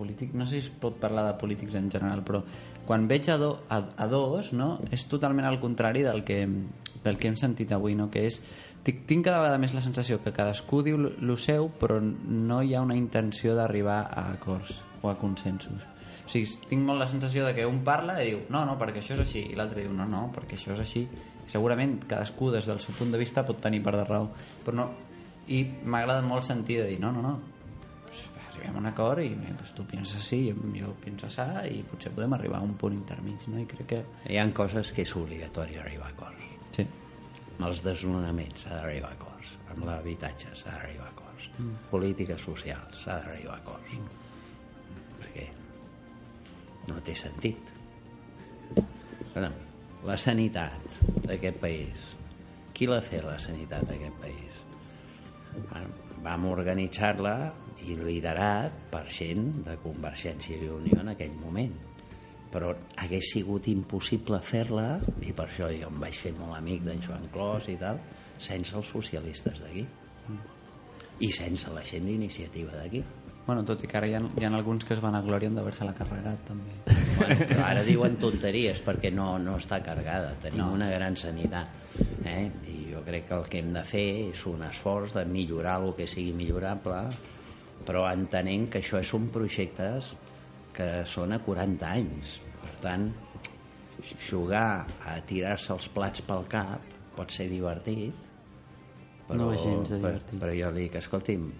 [0.00, 2.40] polític, no sé si es pot parlar de polítics en general, però
[2.86, 4.72] quan veig a, do, a, a dos, no?
[4.90, 6.40] és totalment al contrari del que,
[7.04, 8.08] del que hem sentit avui, no?
[8.10, 8.40] que és
[8.86, 12.74] tinc, tinc cada vegada més la sensació que cadascú diu el seu, però no hi
[12.74, 15.84] ha una intenció d'arribar a acords o a consensos.
[16.24, 19.04] O sigui, tinc molt la sensació de que un parla i diu no, no, perquè
[19.04, 21.06] això és així, i l'altre diu no, no, perquè això és així.
[21.50, 24.28] Segurament cadascú des del seu punt de vista pot tenir part de raó,
[24.64, 24.90] però no,
[25.50, 27.59] i m'ha agradat molt sentir de dir no, no, no
[28.60, 32.12] arribem a un acord i pues, tu penses així, jo, jo penso així i potser
[32.12, 33.60] podem arribar a un punt intermig no?
[33.60, 36.50] i crec que Hi ha coses que és obligatori arribar a acords.
[36.76, 36.86] sí,
[37.56, 39.56] Amb els desnonaments s'ha d'arribar a acords.
[39.72, 41.48] Amb l'habitatge s'ha d'arribar a acords.
[41.58, 41.74] Mm.
[41.90, 43.96] Polítiques socials s'ha d'arribar a acords.
[43.96, 44.06] Mm.
[45.20, 45.48] Perquè
[46.88, 47.74] no té sentit.
[49.34, 49.50] Però,
[50.08, 52.10] la sanitat d'aquest país.
[52.72, 54.64] Qui l'ha fet, la sanitat d'aquest país?
[56.24, 57.34] Vam organitzar-la
[57.86, 61.72] i liderat per gent de Convergència i Unió en aquell moment.
[62.50, 67.02] Però hagués sigut impossible fer-la i per això jo em vaig fer molt amic d'en
[67.04, 68.00] Joan Clos i tal
[68.40, 69.86] sense els socialistes d'aquí.
[71.20, 73.04] I sense la gent d'iniciativa d'aquí.
[73.46, 75.50] Bueno, tot i que ara hi ha, hi ha alguns que es van a glòria
[75.54, 76.76] d'haver-se-la carregat també.
[77.16, 80.70] Bueno, però ara diuen tonteries perquè no, no està cargada tenim no.
[80.76, 82.46] una gran sanitat eh?
[82.70, 85.92] i jo crec que el que hem de fer és un esforç de millorar el
[85.98, 87.02] que sigui millorable
[87.86, 90.12] però entenent que això són projectes
[90.76, 93.08] que són a 40 anys per tant
[94.00, 96.84] jugar a tirar-se els plats pel cap
[97.16, 98.28] pot ser divertit
[99.28, 100.40] però, No és gens de però, divertit.
[100.40, 101.50] però jo li dic, escolti'm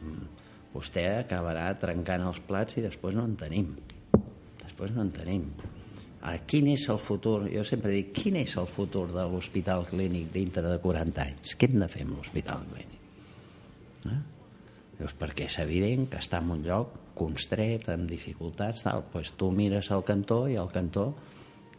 [0.75, 3.75] vostè acabarà trencant els plats i després no en tenim
[4.63, 5.51] després no en tenim
[6.21, 7.47] Ara, quin és el futur?
[7.49, 11.55] Jo sempre dic, quin és el futur de l'hospital clínic dintre de 40 anys?
[11.57, 12.99] Què hem de fer amb l'hospital clínic?
[14.05, 14.19] Eh?
[15.01, 19.03] Dius, perquè és evident que està en un lloc constret, amb dificultats, tal.
[19.13, 21.15] Pues tu mires al cantó i al cantó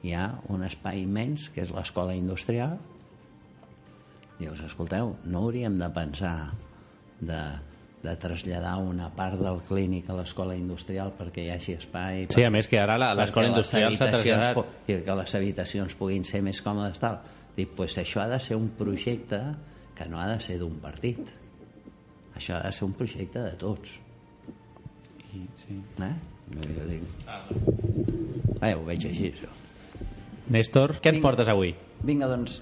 [0.02, 2.80] hi ha un espai immens, que és l'escola industrial.
[4.40, 6.52] Dius, escolteu, no hauríem de pensar
[7.22, 7.42] de,
[8.02, 12.24] de traslladar una part del clínic a l'escola industrial perquè hi hagi espai...
[12.34, 14.58] Sí, a més que ara la- l'escola industrial s'ha traslladat.
[14.88, 17.20] que les habitacions puguin ser més còmodes tal.
[17.54, 19.44] Dic, pues això ha de ser un projecte
[19.94, 21.22] que no ha de ser d'un partit.
[22.36, 23.98] Això ha de ser un projecte de tots.
[25.32, 25.80] I, sí.
[26.04, 26.14] Eh?
[26.52, 27.08] Jo dic...
[28.62, 29.52] Eh, ho veig així, això.
[30.52, 31.72] Néstor, què ens portes avui?
[32.04, 32.58] Vinga, doncs,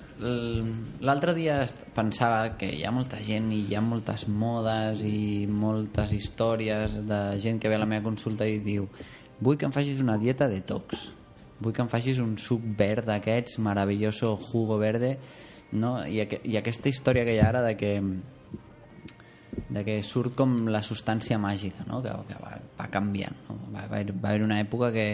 [0.99, 1.61] l'altre dia
[1.95, 7.19] pensava que hi ha molta gent i hi ha moltes modes i moltes històries de
[7.39, 8.89] gent que ve a la meva consulta i diu
[9.39, 11.07] vull que em facis una dieta detox
[11.63, 15.15] vull que em facis un suc verd d'aquests maravilloso jugo verde
[15.71, 15.95] no?
[16.03, 17.93] I, aqu i aquesta història que hi ha ara de que
[19.69, 22.01] de que surt com la substància màgica no?
[22.05, 23.57] que, que va, va canviant no?
[23.73, 25.07] va, va, va haver una època que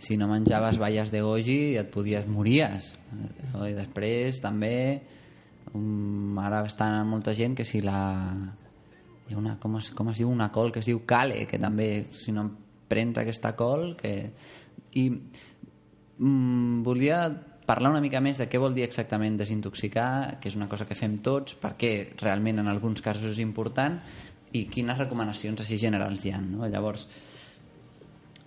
[0.00, 3.66] si no menjaves baies de goji et podies mories no?
[3.68, 4.74] i després també
[5.74, 8.00] um, ara està molta gent que si la
[9.28, 11.60] hi ha una, com, es, com es diu una col que es diu cale que
[11.62, 12.48] també si no
[12.90, 14.32] prens aquesta col que...
[14.98, 15.04] i
[16.18, 17.20] mm, volia
[17.70, 20.98] parlar una mica més de què vol dir exactament desintoxicar, que és una cosa que
[20.98, 24.00] fem tots, perquè realment en alguns casos és important
[24.58, 26.40] i quines recomanacions així generals hi ha.
[26.42, 26.66] No?
[26.66, 27.06] Llavors,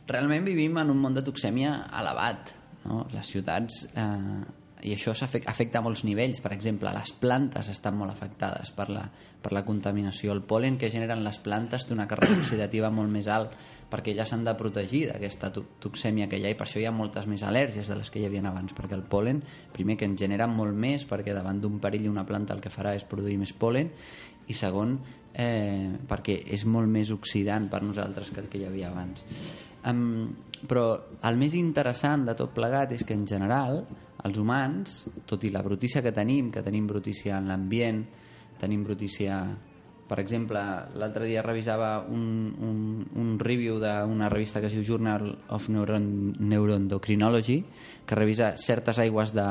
[0.10, 2.52] realment vivim en un món de toxèmia elevat.
[2.84, 3.06] No?
[3.14, 4.42] Les ciutats, eh,
[4.84, 9.06] i això afecta a molts nivells, per exemple, les plantes estan molt afectades per la,
[9.42, 10.34] per la contaminació.
[10.36, 13.56] El polen que generen les plantes té una càrrega oxidativa molt més alt
[13.94, 16.88] perquè elles s'han de protegir d'aquesta to- toxèmia que hi ha i per això hi
[16.90, 20.10] ha moltes més al·lèrgies de les que hi havia abans, perquè el polen, primer que
[20.10, 23.38] en genera molt més perquè davant d'un perill una planta el que farà és produir
[23.40, 23.92] més polen
[24.50, 24.98] i segon
[25.32, 29.24] eh, perquè és molt més oxidant per nosaltres que el que hi havia abans
[29.88, 30.34] um,
[30.68, 30.88] però
[31.30, 33.84] el més interessant de tot plegat és que en general
[34.24, 38.04] els humans, tot i la brutícia que tenim que tenim brutícia en l'ambient
[38.62, 39.44] tenim brutícia
[40.08, 40.60] per exemple,
[41.00, 42.82] l'altre dia revisava un, un,
[43.18, 47.64] un review d'una revista que es diu Journal of Neuron, Neuroendocrinology
[48.06, 49.48] que revisa certes aigües de,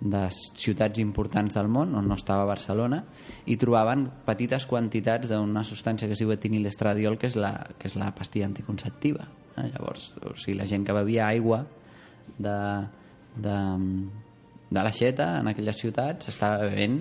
[0.00, 3.02] de ciutats importants del món, on no estava Barcelona,
[3.50, 7.98] i trobaven petites quantitats d'una substància que es diu etinilestradiol, que és la, que és
[8.00, 9.26] la pastilla anticonceptiva.
[9.56, 9.68] Eh?
[9.74, 11.64] Llavors, o sigui, la gent que bevia aigua
[12.38, 12.58] de,
[13.36, 13.58] de,
[14.70, 17.00] de l'aixeta en aquelles ciutats estava bevent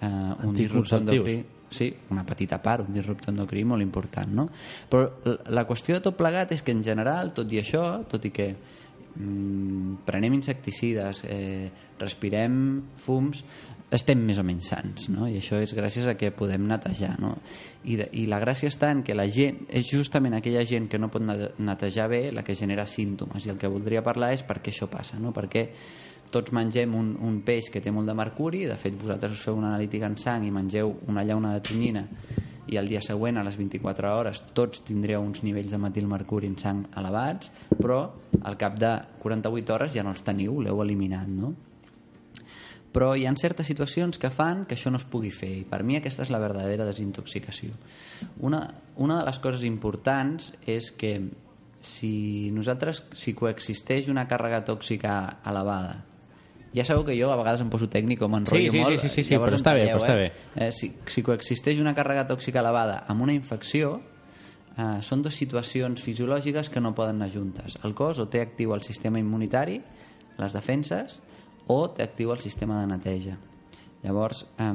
[0.00, 0.08] eh,
[0.44, 1.42] un disruptor endocrí
[1.74, 4.46] sí, una petita part, un disruptor endocrí molt important, no?
[4.90, 5.08] Però
[5.50, 8.48] la qüestió de tot plegat és que en general, tot i això, tot i que
[9.16, 13.44] mm, prenem insecticides, eh, respirem fums,
[13.94, 15.28] estem més o menys sants, no?
[15.30, 17.36] I això és gràcies a que podem netejar, no?
[17.84, 20.98] I, de, I la gràcia està en que la gent, és justament aquella gent que
[20.98, 24.42] no pot ne- netejar bé la que genera símptomes, i el que voldria parlar és
[24.42, 25.32] per què això passa, no?
[25.36, 25.68] Perquè
[26.34, 29.58] tots mengem un, un peix que té molt de mercuri, de fet vosaltres us feu
[29.58, 32.04] una analítica en sang i mengeu una llauna de tonyina
[32.66, 36.56] i el dia següent, a les 24 hores, tots tindreu uns nivells de metilmercuri en
[36.58, 38.00] sang elevats, però
[38.42, 41.52] al cap de 48 hores ja no els teniu, l'heu eliminat, no?
[42.94, 45.82] Però hi ha certes situacions que fan que això no es pugui fer i per
[45.82, 47.74] mi aquesta és la verdadera desintoxicació.
[48.46, 48.62] Una,
[48.96, 51.16] una de les coses importants és que
[51.84, 55.98] si nosaltres, si coexisteix una càrrega tòxica elevada
[56.74, 59.08] ja sabeu que jo a vegades em poso tècnic o m'enrotllo Sí, sí, molt sí,
[59.08, 60.66] sí, sí, llavors però està bé, talleu, però està eh?
[60.66, 63.96] Eh, si, si coexisteix una càrrega tòxica elevada amb una infecció
[64.76, 67.78] eh, són dues situacions fisiològiques que no poden anar juntes.
[67.86, 69.80] El cos o té actiu el sistema immunitari
[70.40, 71.20] les defenses
[71.70, 73.38] o té actiu el sistema de neteja.
[74.02, 74.72] Llavors eh,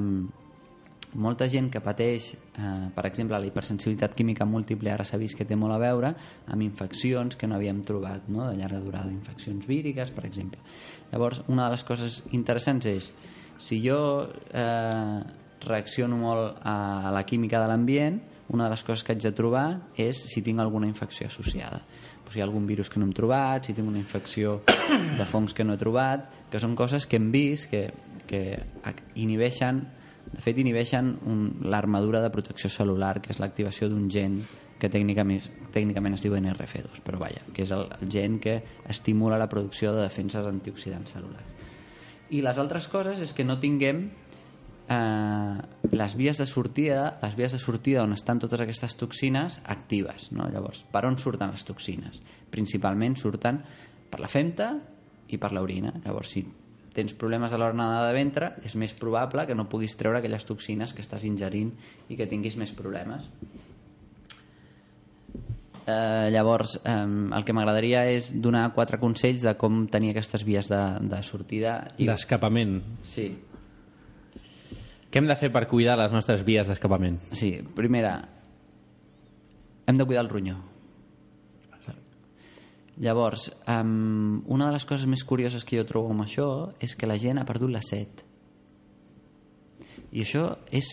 [1.14, 5.46] molta gent que pateix, eh, per exemple, la hipersensibilitat química múltiple ara s'ha vist que
[5.46, 6.14] té molt a veure
[6.48, 8.48] amb infeccions que no havíem trobat, no?
[8.50, 10.60] de llarga durada, infeccions víriques, per exemple.
[11.12, 13.12] Llavors, una de les coses interessants és,
[13.60, 15.20] si jo eh,
[15.66, 19.66] reacciono molt a la química de l'ambient, una de les coses que haig de trobar
[19.98, 21.84] és si tinc alguna infecció associada.
[22.30, 24.60] Si hi ha algun virus que no hem trobat, si tinc una infecció
[25.18, 27.88] de fongs que no he trobat, que són coses que hem vist que,
[28.30, 28.42] que
[29.18, 29.82] inhibeixen
[30.34, 31.16] de fet inhibeixen
[31.66, 34.40] l'armadura de protecció celular que és l'activació d'un gen
[34.80, 35.44] que tècnicament,
[35.76, 39.94] tècnicament es diu NRF2 però vaja, que és el, el gen que estimula la producció
[39.96, 41.58] de defenses antioxidants cel·lulars
[42.30, 44.04] i les altres coses és que no tinguem
[44.90, 45.58] eh,
[45.92, 50.48] les vies de sortida les vies de sortida on estan totes aquestes toxines actives no?
[50.54, 52.22] llavors, per on surten les toxines?
[52.54, 53.62] principalment surten
[54.10, 54.74] per la femta
[55.30, 56.46] i per l'orina llavors si
[56.94, 60.94] tens problemes a l'hora de ventre, és més probable que no puguis treure aquelles toxines
[60.94, 61.74] que estàs ingerint
[62.10, 63.28] i que tinguis més problemes.
[65.90, 66.96] Eh, llavors, eh,
[67.36, 71.80] el que m'agradaria és donar quatre consells de com tenir aquestes vies de, de sortida.
[71.98, 72.06] I...
[72.10, 72.82] D'escapament.
[73.04, 73.32] Sí,
[75.10, 77.16] Què hem de fer per cuidar les nostres vies d'escapament?
[77.34, 77.56] sí.
[77.74, 78.12] Primera,
[79.90, 80.60] hem de cuidar el ronyó.
[83.00, 86.50] Llavors, um, una de les coses més curioses que jo trobo amb això
[86.84, 88.26] és que la gent ha perdut la set.
[90.12, 90.44] I això
[90.76, 90.90] és,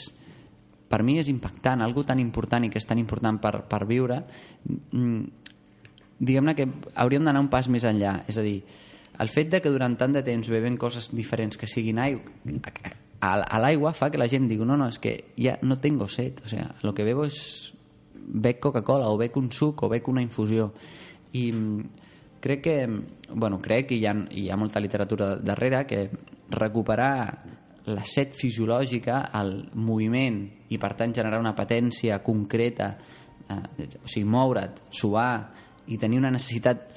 [0.86, 4.20] per mi és impactant, algo tan important i que és tan important per, per viure,
[4.66, 5.48] mm,
[6.20, 8.20] diguem-ne que hauríem d'anar un pas més enllà.
[8.30, 8.61] És a dir,
[9.18, 12.22] el fet de que durant tant de temps bevem coses diferents que siguin aigua,
[13.20, 16.42] a, l'aigua fa que la gent digui no, no, és que ja no tengo set,
[16.44, 17.72] o sea, lo que bebo es
[18.14, 20.72] bec Coca-Cola o bec un suc o bec una infusió
[21.37, 22.07] i mm,
[22.41, 22.78] crec que
[23.34, 26.09] bueno, crec que hi ha, hi ha molta literatura darrere que
[26.51, 27.12] recuperar
[27.87, 30.41] la set fisiològica, el moviment
[30.74, 32.91] i per tant generar una patència concreta
[33.49, 35.30] eh, o sigui, moure't, suar
[35.87, 36.89] i tenir una necessitat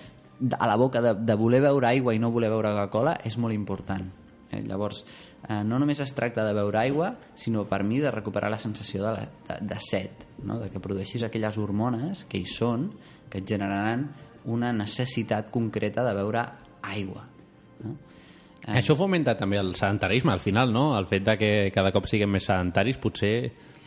[0.58, 3.54] a la boca de, de voler beure aigua i no voler beure Coca-Cola és molt
[3.54, 4.08] important
[4.50, 8.50] eh, llavors eh, no només es tracta de beure aigua sinó per mi de recuperar
[8.50, 10.58] la sensació de, la, de, de set no?
[10.62, 12.90] de que produeixis aquelles hormones que hi són
[13.30, 14.08] que et generaran
[14.46, 16.46] una necessitat concreta de beure
[16.82, 17.26] aigua
[17.84, 17.96] no?
[18.68, 18.76] Eh.
[18.80, 20.92] Això fomenta també el sedentarisme, al final, no?
[20.98, 23.34] El fet de que cada cop siguem més sedentaris potser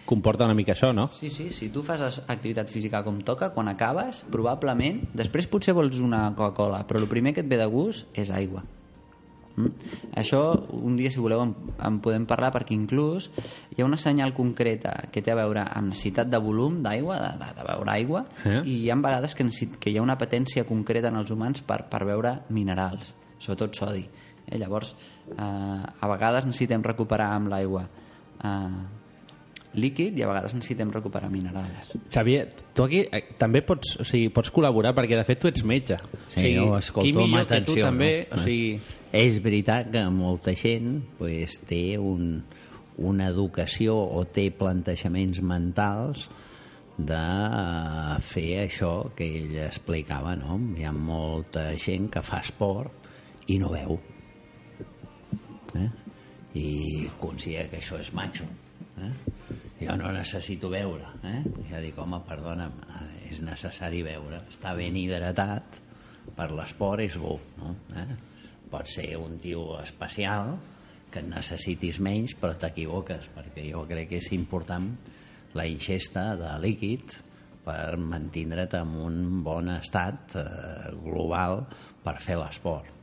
[0.08, 1.08] comporta una mica això, no?
[1.14, 6.00] Sí, sí, si tu fas activitat física com toca, quan acabes, probablement, després potser vols
[6.02, 8.64] una Coca-Cola, però el primer que et ve de gust és aigua.
[9.56, 9.90] Mm?
[10.16, 10.40] Això,
[10.78, 11.52] un dia, si voleu, en,
[11.84, 13.28] en podem parlar, perquè inclús
[13.72, 17.32] hi ha una senyal concreta que té a veure amb necessitat de volum d'aigua, de,
[17.42, 18.60] de, de beure aigua, Eh?
[18.64, 19.46] i hi ha vegades que,
[19.80, 24.06] que hi ha una patència concreta en els humans per, per beure minerals, sobretot sodi.
[24.46, 24.58] Eh?
[24.58, 24.94] Llavors,
[25.36, 29.01] eh, a vegades necessitem recuperar amb l'aigua eh,
[29.74, 31.92] líquid i a vegades necessitem recuperar minerals.
[32.12, 32.46] Xavier,
[32.76, 35.98] tu aquí eh, també pots, o sigui, pots col·laborar perquè de fet tu ets metge.
[36.26, 37.78] Sí, o sigui, jo escolto qui amb millor que atenció.
[37.80, 38.36] tu també, no?
[38.36, 42.38] o sigui, És veritat que molta gent pues, té un,
[43.04, 46.30] una educació o té plantejaments mentals
[46.96, 50.56] de eh, fer això que ell explicava, no?
[50.78, 53.98] Hi ha molta gent que fa esport i no veu.
[55.76, 55.88] Eh?
[56.60, 56.68] I
[57.20, 58.48] considera que això és macho.
[59.02, 59.12] Eh?
[59.82, 61.08] Jo no necessito veure.
[61.26, 61.40] Eh?
[61.70, 62.76] Ja dic, home, perdona'm,
[63.30, 64.42] és necessari veure.
[64.52, 65.80] Està ben hidratat,
[66.36, 67.38] per l'esport és bo.
[67.58, 67.74] No?
[67.98, 68.06] Eh?
[68.72, 70.54] Pot ser un tio especial,
[71.12, 74.88] que en necessitis menys, però t'equivoques, perquè jo crec que és important
[75.58, 77.18] la ingesta de líquid
[77.66, 80.46] per mantindre't en un bon estat eh,
[81.04, 81.60] global
[82.02, 83.01] per fer l'esport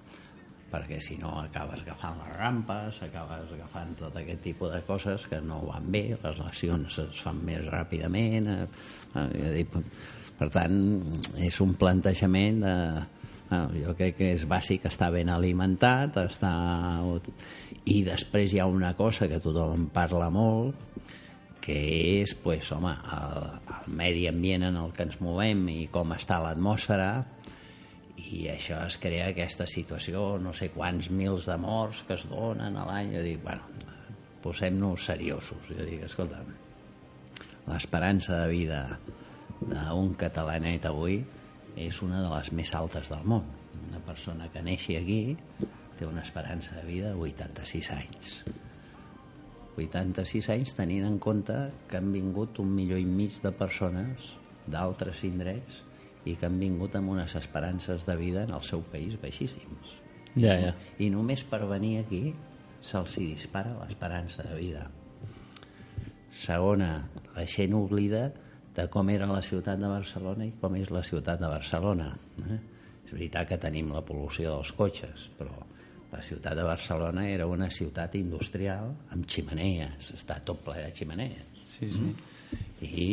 [0.72, 5.41] perquè si no acabes agafant les rampes, acabes agafant tot aquest tipus de coses que
[5.41, 9.24] no van bé, les lesions es fan més ràpidament, eh,
[9.61, 9.65] eh,
[10.39, 10.76] per tant,
[11.38, 12.76] és un plantejament de...
[13.49, 16.53] Bueno, jo crec que és bàsic estar ben alimentat, estar...
[17.89, 20.78] I després hi ha una cosa que tothom parla molt,
[21.59, 21.80] que
[22.22, 26.39] és, pues, home, el, el medi ambient en el que ens movem i com està
[26.43, 27.09] l'atmosfera,
[28.30, 32.77] i això es crea aquesta situació, no sé quants mils de morts que es donen
[32.77, 33.13] a l'any.
[33.15, 33.65] Jo dic, bueno,
[34.43, 35.71] posem-nos seriosos.
[35.71, 36.43] Jo dic, escolta,
[37.69, 38.84] l'esperança de vida
[39.59, 41.19] d'un catalanet avui
[41.80, 43.49] és una de les més altes del món.
[43.89, 45.21] Una persona que neixi aquí
[45.97, 48.39] té una esperança de vida de 86 anys.
[49.80, 51.57] 86 anys tenint en compte
[51.89, 54.34] que han vingut un milió i mig de persones
[54.69, 55.84] d'altres indrets
[56.30, 59.95] i que han vingut amb unes esperances de vida en el seu país baixíssims.
[60.36, 60.73] Ja, ja.
[61.01, 62.23] I només per venir aquí
[62.86, 64.86] se'ls dispara l'esperança de vida.
[66.39, 66.91] Segona,
[67.36, 68.30] la gent oblida
[68.75, 72.11] de com era la ciutat de Barcelona i com és la ciutat de Barcelona.
[72.45, 72.59] Eh?
[73.05, 75.55] És veritat que tenim la pol·lució dels cotxes, però
[76.11, 81.63] la ciutat de Barcelona era una ciutat industrial amb ximeneies, està tot ple de ximeneies.
[81.69, 82.13] Sí, sí.
[82.82, 83.08] I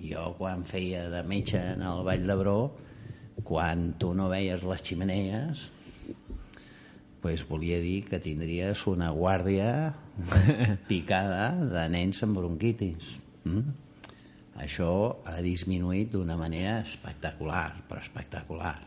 [0.00, 2.58] jo quan feia de metge en el Vall d'Hebró,
[3.44, 5.66] quan tu no veies les ximeneies,
[7.20, 9.92] pues volia dir que tindries una guàrdia
[10.90, 13.16] picada de nens amb bronquitis.
[13.44, 13.74] Mm?
[14.60, 14.92] Això
[15.28, 18.78] ha disminuït d'una manera espectacular, però espectacular.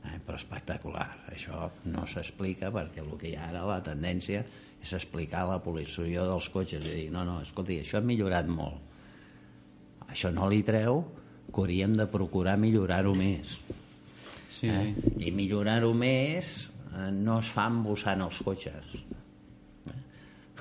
[0.00, 0.18] Eh?
[0.24, 1.08] Però espectacular.
[1.30, 4.42] Això no s'explica perquè el que hi ha ara, la tendència,
[4.80, 8.89] és explicar la pol·lució dels cotxes i dir, no, no, escolti, això ha millorat molt.
[10.10, 11.04] Això no li treu
[11.50, 13.54] que hauríem de procurar millorar-ho més.
[14.50, 14.94] Sí, Eh?
[15.22, 18.96] I millorar-ho més eh, no es fa embossant els cotxes.
[19.94, 20.00] Eh?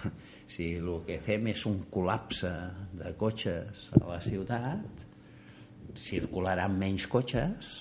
[0.49, 2.49] Si el que fem és un col·lapse
[2.97, 5.03] de cotxes a la ciutat,
[5.93, 7.73] circularan menys cotxes,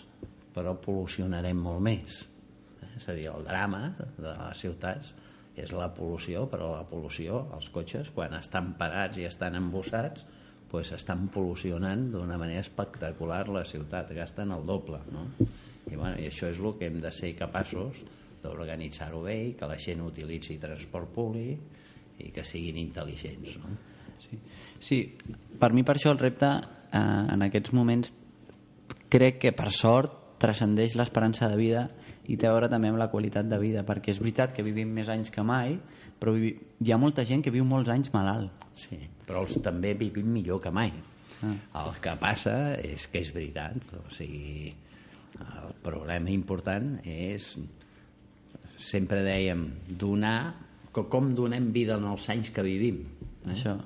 [0.53, 2.19] però pol·lucionarem molt més.
[2.83, 2.91] Eh?
[2.99, 5.15] És a dir, el drama de les ciutats
[5.59, 10.25] és la pol·lució, però la pol·lució, els cotxes, quan estan parats i estan embossats,
[10.69, 15.25] pues estan pol·lucionant d'una manera espectacular la ciutat, gasten el doble, no?
[15.89, 18.03] I, bueno, i això és el que hem de ser capaços
[18.43, 23.77] d'organitzar-ho bé i que la gent utilitzi transport públic i que siguin intel·ligents, no?
[24.19, 24.39] Sí.
[24.83, 24.97] sí,
[25.61, 28.13] per mi per això el repte eh, en aquests moments
[29.09, 31.89] crec que per sort transcendeix l'esperança de vida
[32.29, 34.89] i té a veure també amb la qualitat de vida perquè és veritat que vivim
[34.95, 35.79] més anys que mai
[36.21, 36.55] però vivi...
[36.85, 40.61] hi ha molta gent que viu molts anys malalt Sí, però els també vivim millor
[40.63, 40.93] que mai.
[41.43, 41.55] Ah.
[41.85, 44.73] El que passa és que és veritat, o sigui,
[45.39, 47.53] el problema important és,
[48.79, 49.65] sempre dèiem,
[49.99, 50.55] donar,
[50.93, 53.03] co- com donem vida en els anys que vivim.
[53.47, 53.77] això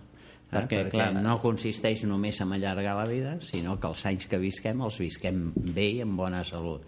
[0.53, 0.59] Eh?
[0.59, 4.41] perquè, Perquè, clar, no consisteix només en allargar la vida, sinó que els anys que
[4.43, 6.85] visquem els visquem bé i amb bona salut.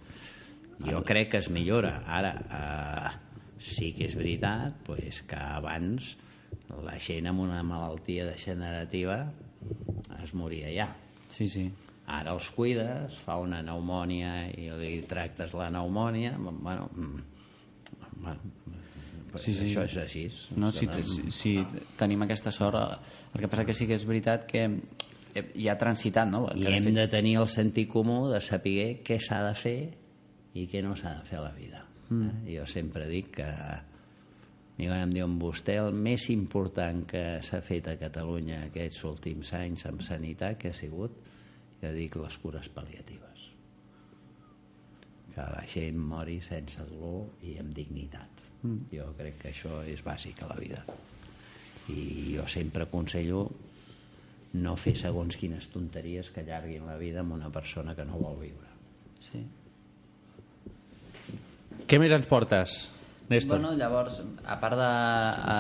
[0.85, 2.03] Jo crec que es millora.
[2.05, 3.35] Ara, eh,
[3.65, 6.15] sí que és veritat pues, que abans
[6.85, 9.19] la gent amb una malaltia degenerativa
[10.23, 10.89] es moria ja.
[11.29, 11.71] sí, sí
[12.05, 17.23] Ara els cuides, fa una pneumònia i li tractes la pneumònia, bueno, mm,
[18.21, 18.84] bueno
[19.39, 19.65] Sí, sí.
[19.67, 20.25] això és així.
[20.57, 21.55] No, si, si, si
[21.99, 22.77] tenim aquesta sort,
[23.35, 24.65] el que passa que sí que és veritat que
[25.35, 26.45] eh, hi ha transitat, no?
[26.55, 29.79] I Que hem fet- de tenir el sentit comú de saber què s'ha de fer
[30.55, 31.83] i què no s'ha de fer a la vida.
[32.11, 32.29] Mm.
[32.47, 32.57] Eh?
[32.59, 33.49] Jo sempre dic que
[34.77, 39.53] mi quan em diuen vostè el més important que s'ha fet a Catalunya aquests últims
[39.55, 41.15] anys amb sanitat que ha sigut,
[41.83, 43.45] jo dic les cures pal·liatives.
[45.35, 48.34] Que la gent mori sense dolor i amb dignitat.
[48.65, 48.89] Mm.
[48.93, 50.81] Jo crec que això és bàsic a la vida.
[51.93, 53.45] I jo sempre aconsello
[54.55, 58.41] no fer segons quines tonteries que allarguin la vida amb una persona que no vol
[58.41, 58.73] viure.
[59.31, 59.45] sí.
[61.85, 62.75] Què més ens portes,
[63.29, 63.59] Néstor?
[63.59, 65.57] Bueno, llavors, a part, de, a,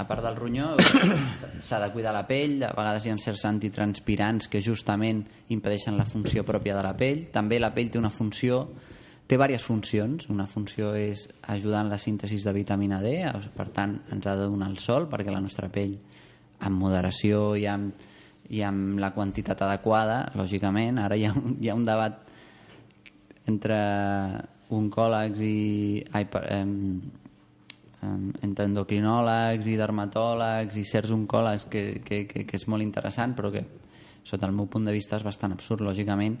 [0.00, 0.70] a part del ronyó,
[1.66, 5.22] s'ha de cuidar la pell, a vegades hi ha certs antitranspirants que justament
[5.52, 7.26] impedeixen la funció pròpia de la pell.
[7.32, 8.62] També la pell té una funció,
[9.28, 10.28] té diverses funcions.
[10.32, 13.12] Una funció és ajudar en la síntesi de vitamina D,
[13.54, 15.98] per tant, ens ha de donar el sol perquè la nostra pell,
[16.64, 18.08] amb moderació i amb,
[18.48, 22.24] i amb la quantitat adequada, lògicament, ara hi ha un, hi ha un debat
[23.48, 23.76] entre
[24.74, 25.58] oncòlegs i
[26.12, 26.72] ai, per, em,
[28.44, 33.50] entre endocrinòlegs i dermatòlegs i certs oncòlegs que, que, que, que és molt interessant però
[33.54, 33.64] que
[34.28, 36.36] sota el meu punt de vista és bastant absurd lògicament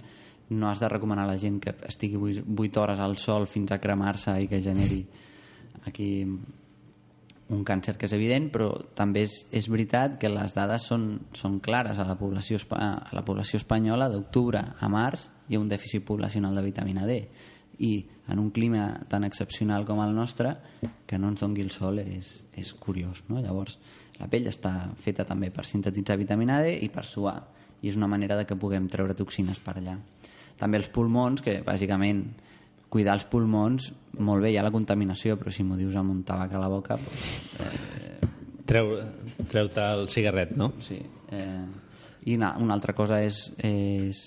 [0.50, 3.80] no has de recomanar a la gent que estigui 8 hores al sol fins a
[3.80, 5.02] cremar-se i que generi
[5.86, 6.08] aquí
[7.48, 11.58] un càncer que és evident, però també és, és veritat que les dades són, són
[11.64, 16.04] clares a la població, a la població espanyola d'octubre a març hi ha un dèficit
[16.04, 17.22] poblacional de vitamina D.
[17.78, 17.92] I
[18.28, 20.56] en un clima tan excepcional com el nostre
[21.06, 23.38] que no ens dongui el sol és, és curiós no?
[23.40, 23.78] llavors
[24.18, 27.38] la pell està feta també per sintetitzar vitamina D i per suar.
[27.80, 29.94] I és una manera de que puguem treure toxines per allà
[30.58, 32.24] també els pulmons que bàsicament
[32.88, 36.22] cuidar els pulmons, molt bé, hi ha la contaminació, però si m'ho dius amb un
[36.26, 38.08] tabac a la boca, doncs,
[38.68, 38.98] Treu,
[39.48, 40.74] treu-te el cigarret, no?
[40.84, 40.98] sí.
[41.32, 41.64] Eh,
[42.28, 43.46] I una, una altra cosa és...
[43.64, 44.26] és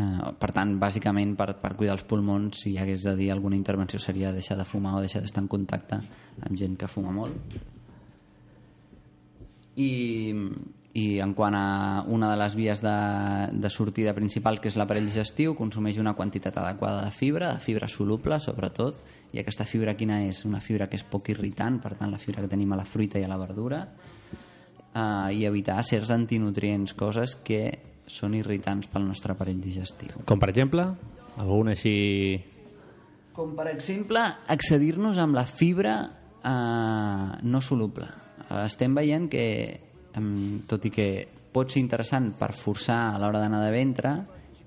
[0.00, 3.58] eh, per tant, bàsicament, per, per cuidar els pulmons, si hi hagués de dir alguna
[3.58, 6.00] intervenció seria deixar de fumar o deixar d'estar en contacte
[6.40, 7.58] amb gent que fuma molt.
[9.76, 9.90] I,
[10.96, 12.96] i en quant a una de les vies de,
[13.52, 17.88] de sortida principal, que és l'aparell digestiu, consumeix una quantitat adequada de fibra, de fibra
[17.88, 18.96] soluble, sobretot,
[19.36, 20.44] i aquesta fibra quina és?
[20.48, 23.20] Una fibra que és poc irritant, per tant, la fibra que tenim a la fruita
[23.20, 23.82] i a la verdura,
[24.96, 27.60] eh, i evitar certs antinutrients, coses que
[28.08, 30.24] són irritants pel nostre aparell digestiu.
[30.24, 30.88] Com per exemple,
[31.36, 31.96] algun així...
[33.36, 35.98] Com per exemple, accedir-nos amb la fibra
[36.40, 38.08] eh, no soluble.
[38.62, 39.44] Estem veient que,
[40.68, 41.08] tot i que
[41.52, 44.14] pot ser interessant per forçar a l'hora d'anar de ventre,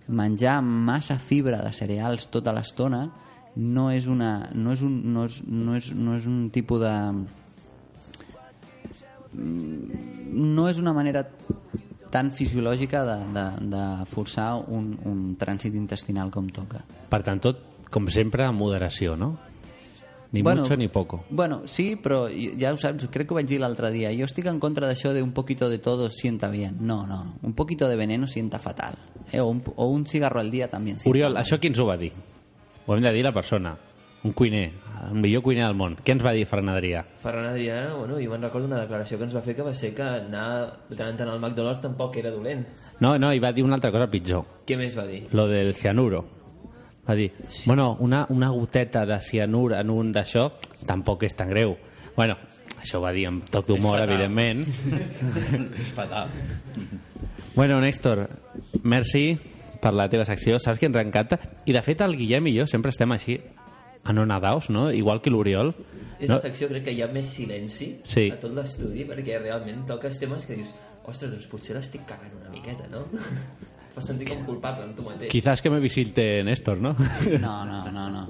[0.08, 3.04] menjar massa fibra de cereals tota l'estona
[3.56, 6.94] no és una no és un, no és, no és, no és un tipus de
[9.34, 11.24] Mm, no és una manera
[12.10, 16.82] tan fisiològica de, de, de forçar un, un trànsit intestinal com toca.
[17.12, 17.62] Per tant, tot,
[17.94, 19.36] com sempre, amb moderació, no?
[20.32, 21.24] Ni mucho ni poco.
[21.30, 24.12] Bueno, sí, però ja ho saps, crec que ho vaig dir l'altre dia.
[24.14, 26.78] Jo estic en contra d'això de un poquito de todo sienta bien.
[26.82, 28.94] No, no, un poquito de veneno sienta fatal.
[29.32, 29.40] Eh?
[29.40, 31.98] O, un, o un cigarro al día también sienta Oriol, això qui ens ho va
[31.98, 32.14] dir?
[32.86, 33.76] Ho hem de dir la persona.
[34.22, 34.70] Un cuiner,
[35.10, 35.94] el millor cuiner del món.
[36.04, 37.06] Què ens va dir Ferran Adrià?
[37.24, 39.94] Ferran Adrià, bueno, jo me'n recordo una declaració que ens va fer que va ser
[39.96, 40.50] que anar
[40.90, 42.66] de tant en tant al McDonald's tampoc era dolent.
[43.00, 44.44] No, no, i va dir una altra cosa pitjor.
[44.68, 45.24] Què més va dir?
[45.32, 46.26] Lo del cianuro.
[47.10, 47.32] Va dir,
[47.66, 50.44] bueno, una, una goteta de cianur en un d'això
[50.86, 51.74] tampoc és tan greu.
[52.16, 52.36] Bueno,
[52.78, 54.62] això ho va dir amb toc d'humor, evidentment.
[55.82, 56.30] És fatal.
[57.56, 58.28] Bueno, Néstor,
[58.84, 59.32] merci
[59.82, 60.60] per la teva secció.
[60.62, 61.40] Saps que ens encanta?
[61.66, 63.40] I, de fet, el Guillem i jo sempre estem així
[64.10, 64.90] anonadaus, no?
[64.94, 65.74] Igual que l'Oriol.
[66.20, 66.36] És No?
[66.36, 68.30] la secció, crec que hi ha més silenci Sí.
[68.30, 70.74] a tot l'estudi, perquè realment toques temes que dius
[71.06, 73.06] ostres, doncs potser l'estic cagant una miqueta, no?
[73.96, 75.32] Fas sentir com culpable amb tu mateix.
[75.32, 76.96] Quizás que me visite Néstor, no?
[77.46, 78.28] No, no, no, no.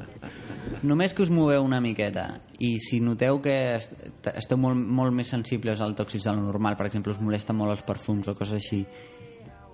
[0.83, 2.27] Només que us moveu una miqueta
[2.63, 3.93] i si noteu que est
[4.35, 7.75] esteu molt, molt més sensibles al tòxics de lo normal, per exemple, us molesten molt
[7.75, 8.83] els perfums o coses així,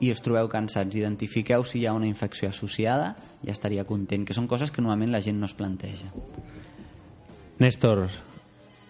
[0.02, 3.14] i us trobeu cansats, identifiqueu si hi ha una infecció associada,
[3.46, 6.10] ja estaria content, que són coses que normalment la gent no es planteja.
[7.62, 8.10] Néstor,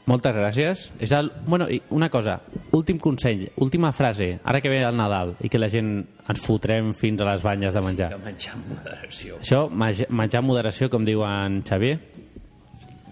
[0.05, 0.83] moltes gràcies.
[1.01, 1.31] És el...
[1.47, 2.39] bueno, i una cosa,
[2.77, 5.95] últim consell, última frase, ara que ve el Nadal i que la gent
[6.29, 8.09] ens fotrem fins a les banyes de menjar.
[8.13, 9.39] Que menjar amb moderació.
[9.41, 11.97] Això, menjar amb moderació, com diu en Xavier,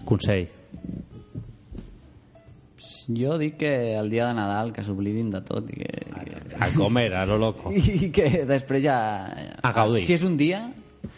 [0.04, 0.46] consell.
[3.04, 5.90] Jo dic que el dia de Nadal que s'oblidin de tot i que,
[6.58, 7.70] A comer, a lo loco.
[7.74, 8.96] i que després ja...
[9.60, 10.04] A gaudir.
[10.08, 10.62] Si és un dia,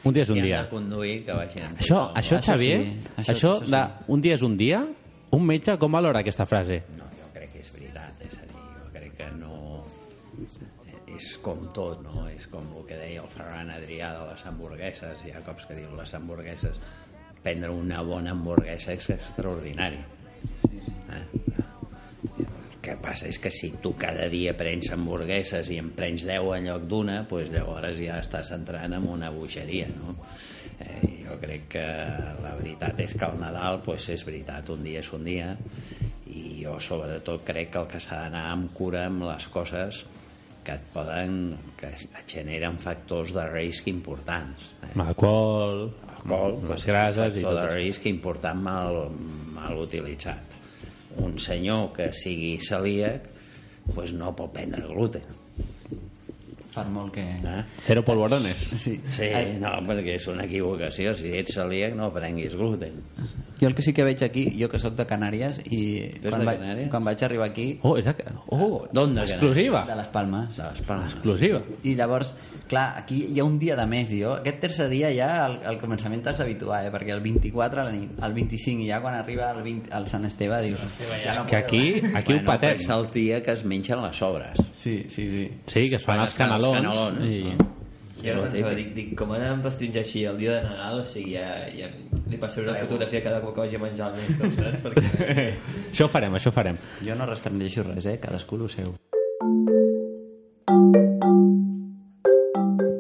[0.06, 0.62] Un dia és un han dia.
[0.64, 1.76] de conduir, que vagin...
[1.78, 3.70] Això, això, Això Xavier, sí, això, això- això, això sí.
[3.72, 4.80] de un dia és un dia,
[5.34, 6.82] un metge com valora aquesta frase?
[6.96, 9.82] No, jo crec que és veritat, és a dir, jo crec que no...
[11.16, 12.26] És com tot, no?
[12.28, 15.76] És com el que deia el Ferran Adrià de les hamburgueses, hi ha cops que
[15.78, 16.80] diu les hamburgueses,
[17.46, 20.02] prendre una bona hamburguesa és extraordinari.
[21.14, 21.22] Eh?
[22.42, 26.52] El que passa és que si tu cada dia prens hamburgueses i en prens 10
[26.58, 30.18] en lloc d'una, doncs llavors ja estàs entrant en una bogeria, no?
[30.80, 31.86] Eh, jo crec que
[32.44, 35.54] la veritat és que el Nadal doncs és veritat, un dia és un dia
[36.28, 40.02] i jo sobretot crec que el que s'ha d'anar amb cura amb les coses
[40.66, 44.92] que et poden que et generen factors de risc importants eh?
[45.06, 45.86] Alcohol,
[46.16, 49.00] alcohol, les grases i tot de risc important mal,
[49.54, 50.54] mal utilitzat.
[51.22, 53.30] Un senyor que sigui celíac
[53.94, 55.45] pues no pot prendre gluten.
[56.76, 57.24] Per molt que...
[57.40, 57.62] Eh?
[57.86, 58.68] Cero polvorones.
[58.76, 58.98] Sí.
[59.16, 59.30] Sí,
[59.62, 61.14] no, perquè és una equivocació.
[61.16, 63.00] Si ets celíac no prenguis gluten.
[63.60, 65.80] Jo el que sí que veig aquí, jo que sóc de Canàries i
[66.20, 66.90] Tu quan, de vaig, Canàries?
[66.92, 68.14] quan vaig arribar aquí Oh, és de...
[68.52, 69.84] Oh, D'on de exclusiva.
[69.88, 71.14] de les Palmes De les palmes.
[71.16, 71.62] Exclusiva.
[71.88, 72.34] i llavors,
[72.68, 75.56] clar, aquí hi ha un dia de més i jo, aquest tercer dia ja al,
[75.72, 76.92] al començament t'has d'habituar, eh?
[76.92, 80.06] perquè el 24 a la nit, el 25 i ja quan arriba el, 20, el
[80.10, 80.82] Sant Esteve dius,
[81.24, 81.84] ja no Que aquí,
[82.14, 82.76] aquí ho bueno, patem.
[82.76, 84.60] És el dia que es mengen les sobres.
[84.76, 85.46] Sí, sí, sí.
[85.64, 87.18] Sí, que es fan els es fan els canelons.
[87.18, 87.56] canelons, I...
[87.56, 87.72] no?
[88.16, 91.08] Jo no pensava, dic, dic, com ara em restringir així el dia de Nadal, o
[91.08, 91.90] sigui, ja, ja
[92.30, 94.84] li passaré una fotografia cada cop que vagi a menjar el Néstor, saps?
[94.86, 95.48] Perquè...
[95.90, 96.78] Això ho farem, això ho farem.
[97.04, 98.16] Jo no restringeixo res, eh?
[98.22, 98.94] cadascú el seu.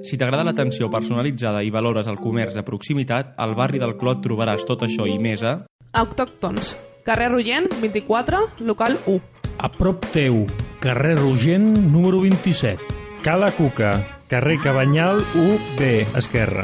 [0.06, 4.62] Si t'agrada l'atenció personalitzada i valores el comerç de proximitat, al barri del Clot trobaràs
[4.68, 5.56] tot això i més a...
[5.96, 6.76] Autòctons.
[7.06, 9.18] Carrer Rogent, 24, local 1.
[9.64, 10.44] A prop teu,
[10.84, 12.95] carrer Rogent, número 27.
[13.26, 16.62] Cala Cuca, carrer Cabanyal 1B, esquerra.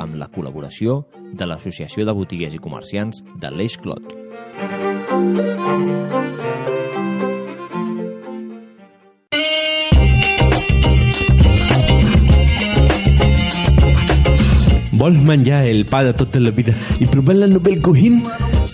[0.00, 1.02] amb la col·laboració
[1.36, 4.00] de l'Associació de Botiguers i Comerciants de l'Eix Clot.
[14.96, 18.24] ¿Vols menjar el pa de tota la vida y probar la Nobel Cojín?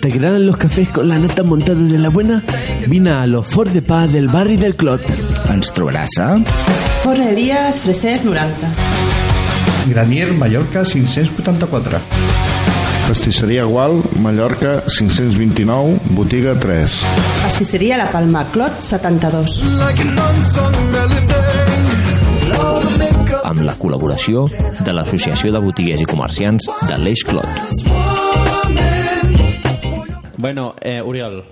[0.01, 2.43] ¿Te agradan los cafés con la nata montada de la buena?
[2.87, 5.01] Vine a los Fort de Pa del barri del Clot.
[5.49, 6.27] Ens trobaràs a...
[7.03, 8.71] Forn Elias, Freset 90.
[9.89, 12.01] Granier Mallorca 584.
[13.07, 16.99] Pastisseria Gual, Mallorca 529, botiga 3.
[17.43, 19.63] Pastisseria La Palma, Clot 72.
[23.47, 24.43] amb la col·laboració
[24.83, 28.06] de l'Associació de Botiguers i Comerciants de l'Eix Clot.
[30.37, 31.43] Bueno, eh, Oriol,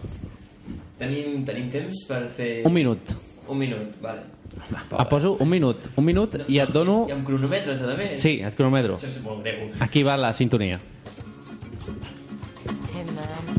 [0.99, 2.61] Tenim, tenim temps per fer...
[2.65, 3.11] un minut.
[3.49, 4.21] Un minut, vale.
[4.55, 7.01] Et poso un minut, un minut i et dono...
[7.09, 8.13] I amb cronòmetres, a més.
[8.21, 8.95] Sí, et cronometro.
[9.01, 9.67] Això és molt greu.
[9.83, 10.79] Aquí va la sintonia.
[12.93, 13.51] Hey man,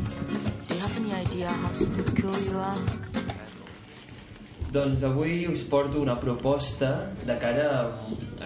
[0.70, 2.81] do you have any idea how secure you are?
[4.73, 7.82] Doncs avui us porto una proposta de cara a...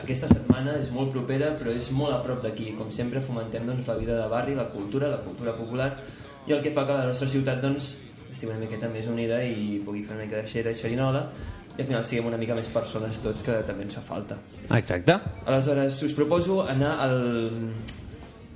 [0.00, 2.72] Aquesta setmana és molt propera, però és molt a prop d'aquí.
[2.78, 5.92] Com sempre, fomentem doncs, la vida de barri, la cultura, la cultura popular,
[6.48, 7.94] i el que fa que la nostra ciutat doncs,
[8.30, 11.24] estigui una miqueta més unida i pugui fer una mica de xera i xerinola,
[11.76, 14.36] i al final siguem una mica més persones tots, que també ens fa falta.
[14.76, 15.16] Exacte.
[15.46, 17.16] Aleshores, us proposo anar al...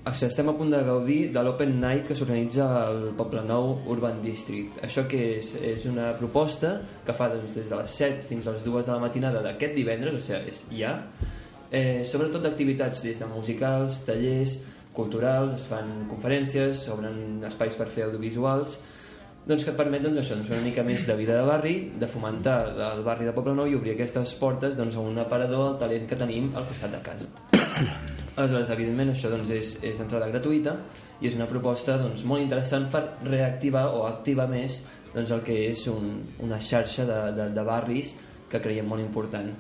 [0.04, 3.70] O sigui, estem a punt de gaudir de l'Open Night que s'organitza al Poble Nou
[3.88, 4.82] Urban District.
[4.84, 6.74] Això que és, és una proposta
[7.06, 9.72] que fa doncs, des de les 7 fins a les 2 de la matinada d'aquest
[9.78, 10.92] divendres, o sigui, és ja,
[11.70, 14.58] eh, sobretot d'activitats des de musicals, tallers,
[14.94, 18.78] culturals, es fan conferències, s'obren espais per fer audiovisuals,
[19.44, 22.08] doncs que et permet doncs, això, doncs, una mica més de vida de barri, de
[22.08, 22.56] fomentar
[22.94, 26.06] el barri de Poble Nou i obrir aquestes portes doncs, a un aparador al talent
[26.08, 27.28] que tenim al costat de casa.
[28.38, 30.78] Aleshores, evidentment, això doncs, és, és entrada gratuïta
[31.20, 34.80] i és una proposta doncs, molt interessant per reactivar o activar més
[35.12, 38.14] doncs, el que és un, una xarxa de, de, de barris
[38.48, 39.52] que creiem molt important.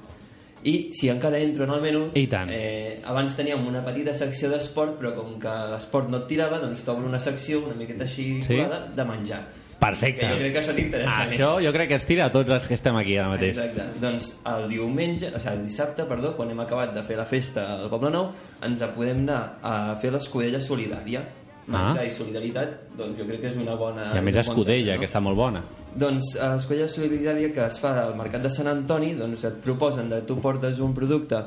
[0.64, 2.48] I si encara entro en el menú, I tant.
[2.50, 6.82] eh, abans teníem una petita secció d'esport, però com que l'esport no et tirava, doncs
[6.86, 8.56] t'obro una secció una miqueta així Sí?
[8.56, 9.42] colada, de menjar.
[9.78, 10.20] Perfecte.
[10.24, 11.34] Que jo crec que això t'interessa més.
[11.34, 13.58] Això jo crec que ens tira a tots els que estem aquí ara mateix.
[13.58, 14.00] Exacte.
[14.00, 17.66] Doncs el diumenge, o sigui, el dissabte, perdó, quan hem acabat de fer la festa
[17.82, 18.30] al Poble Nou,
[18.64, 21.20] ens podem anar a fer l'escudella solidària.
[21.66, 22.06] Menjar Ah.
[22.06, 24.10] i solidaritat, doncs jo crec que és una bona...
[24.14, 25.62] I a més escudella, tema, que està molt bona.
[25.94, 30.10] doncs a l'escolla solidària que es fa al Mercat de Sant Antoni doncs et proposen
[30.10, 31.38] de tu portes un producte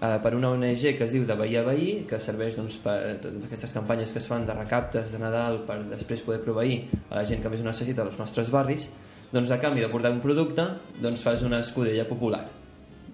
[0.00, 3.18] eh, per una ONG que es diu de Veí a Veí que serveix doncs, per
[3.20, 7.20] totes aquestes campanyes que es fan de recaptes de Nadal per després poder proveir a
[7.20, 8.88] la gent que més ho necessita als nostres barris
[9.30, 10.64] doncs a canvi de portar un producte
[10.98, 12.46] doncs fas una escudella popular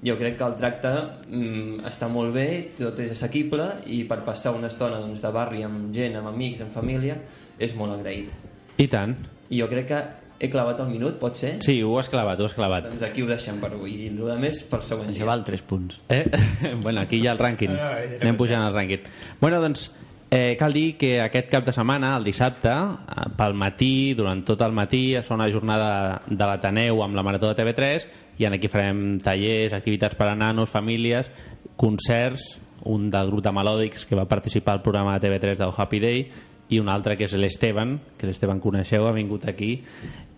[0.04, 0.92] jo crec que el tracte
[1.30, 2.46] mm, està molt bé,
[2.76, 6.60] tot és assequible i per passar una estona doncs, de barri amb gent, amb amics,
[6.66, 7.16] amb família
[7.58, 8.34] és molt agraït
[8.76, 9.16] I tant.
[9.48, 10.00] i jo crec que
[10.38, 11.54] he clavat el minut, pot ser?
[11.64, 12.90] Sí, ho has clavat, ho has clavat.
[12.90, 13.94] Doncs aquí ho deixem per avui.
[14.04, 15.28] I el més pel següent Això dia.
[15.30, 16.00] val 3 punts.
[16.12, 16.24] Eh?
[16.84, 17.72] bueno, aquí hi ha el rànquing.
[17.72, 17.94] Ah.
[18.20, 19.08] Anem pujant el rànquing.
[19.40, 19.88] Bueno, doncs,
[20.30, 24.62] eh, cal dir que aquest cap de setmana, el dissabte, eh, pel matí, durant tot
[24.66, 28.06] el matí, es fa una jornada de l'Ateneu amb la Marató de TV3
[28.38, 31.30] i en aquí farem tallers, activitats per a nanos, famílies,
[31.76, 36.00] concerts, un del grup de melòdics que va participar al programa de TV3 del Happy
[36.00, 36.26] Day
[36.68, 39.76] i un altre que és l'Esteban, que l'Esteban coneixeu, ha vingut aquí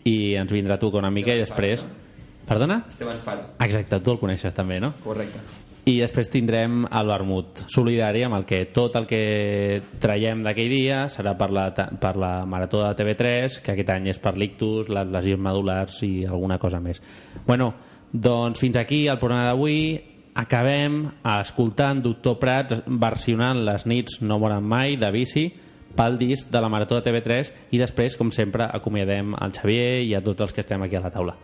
[0.05, 1.85] i ens vindrà a tocar una mica i després...
[2.48, 2.78] Perdona?
[2.89, 3.43] Esteban Faro.
[3.60, 4.94] Exacte, tu el coneixes també, no?
[5.05, 5.68] Correcte.
[5.89, 9.20] I després tindrem el vermut solidari amb el que tot el que
[10.02, 14.20] traiem d'aquell dia serà per la, per la Marató de TV3, que aquest any és
[14.20, 17.01] per l'ictus, les lesions medulars i alguna cosa més.
[17.47, 17.70] Bueno,
[18.12, 19.81] doncs fins aquí el programa d'avui.
[20.39, 21.01] Acabem
[21.39, 25.48] escoltant Doctor Prats versionant Les nits no moren mai de bici
[25.97, 30.15] pel disc de la Marató de TV3 i després, com sempre, acomiadem al Xavier i
[30.15, 31.39] a tots els que estem aquí a la taula.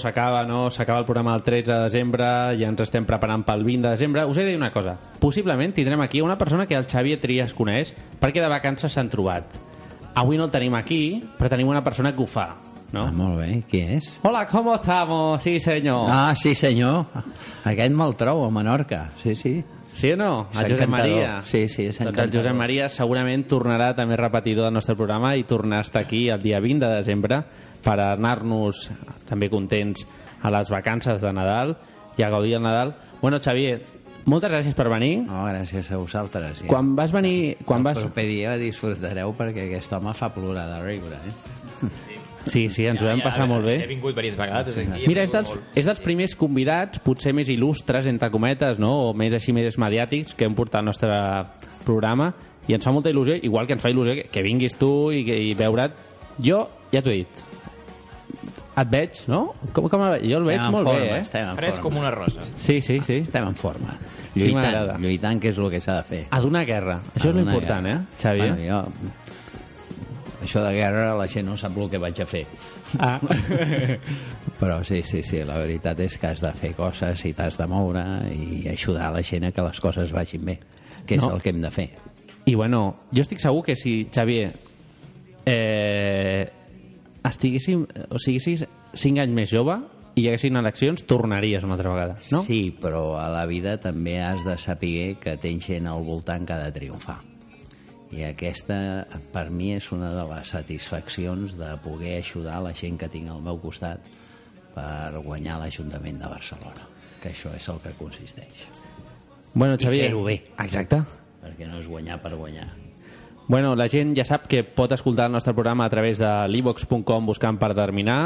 [0.00, 0.70] S'acaba, no?
[0.72, 2.26] S'acaba el programa el 13 de desembre,
[2.58, 4.24] ja ens estem preparant pel 20 de desembre.
[4.26, 4.96] Us he de dir una cosa.
[5.20, 9.54] Possiblement tindrem aquí una persona que el Xavier Trias coneix perquè de vacances s'han trobat.
[10.14, 12.48] Avui no el tenim aquí, però tenim una persona que ho fa.
[12.92, 13.04] no?
[13.06, 14.08] Ah, molt bé, qui és?
[14.22, 15.40] Hola, ¿cómo estamos?
[15.42, 16.08] Sí, senyor.
[16.10, 17.06] Ah, sí senyor.
[17.64, 19.62] Aquest me'l trobo a Menorca, sí, sí.
[19.92, 20.48] Sí o no?
[20.54, 20.88] El Josep.
[20.88, 21.40] Maria.
[21.42, 22.30] Sí, sí, és Doncs el.
[22.30, 26.42] Josep Maria segurament tornarà també repetidor del nostre programa i tornar a estar aquí el
[26.42, 27.40] dia 20 de desembre
[27.84, 28.88] per anar-nos
[29.28, 30.04] també contents
[30.42, 31.76] a les vacances de Nadal
[32.18, 32.94] i a gaudir el Nadal.
[33.20, 33.80] Bueno, Xavier,
[34.24, 35.24] moltes gràcies per venir.
[35.26, 36.64] No, gràcies a vosaltres.
[36.64, 36.70] Ja.
[36.70, 37.56] Quan vas venir...
[37.64, 38.00] Quan el vas...
[38.02, 41.88] proper dia disfrutareu perquè aquest home fa plorar de riure, eh?
[42.46, 43.74] Sí, sí, ens ho vam passar molt bé.
[43.84, 45.02] He vingut diverses vegades aquí.
[45.04, 48.94] Mira, és dels, és dels primers convidats, potser més il·lustres, entre cometes, no?
[49.10, 51.12] o més així més mediàtics, que hem portat al nostre
[51.84, 52.30] programa,
[52.68, 55.20] i ens fa molta il·lusió, igual que ens fa il·lusió que, que vinguis tu i,
[55.28, 55.96] que, i veure't.
[56.40, 57.44] Jo, ja t'ho he dit,
[58.80, 59.54] et veig, no?
[59.72, 61.20] Com, com, jo el veig Estem en molt forma, bé, eh?
[61.20, 61.90] estem en Fresc forma.
[61.90, 62.40] com una rosa.
[62.56, 63.16] Sí, sí, sí.
[63.24, 63.96] Estem en forma.
[64.34, 64.98] Sí, Lluitant, m'agrada.
[64.98, 66.22] lluitant, que és el que s'ha de fer.
[66.30, 67.00] A donar guerra.
[67.14, 68.00] Això A és l'important, guerra.
[68.00, 68.52] eh, Xavier?
[68.54, 69.10] Bueno, jo...
[70.40, 72.46] Això de guerra la gent no sap el que vaig a fer.
[72.98, 73.18] Ah.
[74.60, 77.66] Però sí, sí, sí, la veritat és que has de fer coses i t'has de
[77.68, 80.58] moure i ajudar la gent a que les coses vagin bé,
[81.06, 81.34] que és No.
[81.34, 81.90] el que hem de fer.
[82.46, 82.80] I bueno,
[83.12, 84.50] jo estic segur que si, Xavier,
[85.44, 86.50] eh,
[87.26, 89.76] estiguéssim, o siguessis 5 anys més jove
[90.16, 92.42] i hi haguessin eleccions, tornaries una altra vegada, no?
[92.46, 96.56] Sí, però a la vida també has de saber que tens gent al voltant que
[96.56, 97.20] ha de triomfar.
[98.10, 103.08] I aquesta, per mi, és una de les satisfaccions de poder ajudar la gent que
[103.08, 104.02] tinc al meu costat
[104.74, 106.88] per guanyar l'Ajuntament de Barcelona,
[107.22, 108.66] que això és el que consisteix.
[109.54, 110.40] Bueno, I Xavier, fer-ho bé.
[110.66, 111.04] Exacte.
[111.40, 112.66] Perquè no és guanyar per guanyar.
[113.50, 117.24] Bueno, la gent ja sap que pot escoltar el nostre programa a través de livox.com
[117.26, 118.20] buscant per terminar.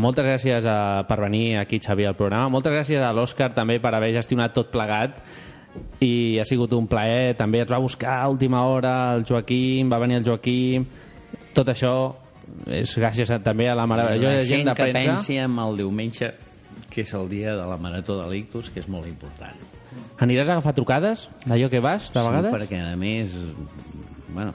[0.00, 2.48] Moltes gràcies a, per venir aquí, Xavier, al programa.
[2.48, 5.18] Moltes gràcies a l'Òscar també per haver gestionat tot plegat
[6.00, 7.34] i ha sigut un plaer.
[7.36, 10.88] També ens va buscar a última hora el Joaquim, va venir el Joaquim.
[11.52, 11.92] Tot això
[12.64, 15.18] és gràcies a, també a la meravellosa la gent, gent de que premsa.
[15.18, 16.32] pensi en el diumenge,
[16.88, 19.60] que és el dia de la Marató de l'Ictus, que és molt important.
[20.24, 22.48] Aniràs a agafar trucades d'allò que vas, de vegades?
[22.48, 23.36] Sí, perquè a més,
[24.34, 24.52] bueno,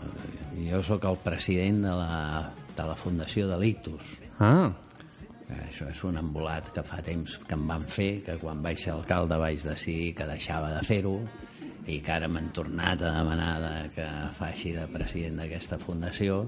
[0.70, 4.14] jo sóc el president de la, de la Fundació de l'Ictus.
[4.40, 4.70] Ah,
[5.50, 8.92] Això és un embolat que fa temps que em van fer, que quan vaig ser
[8.94, 11.16] alcalde vaig decidir que deixava de fer-ho
[11.90, 14.06] i que ara m'han tornat a demanar de, que
[14.38, 16.44] faci de president d'aquesta fundació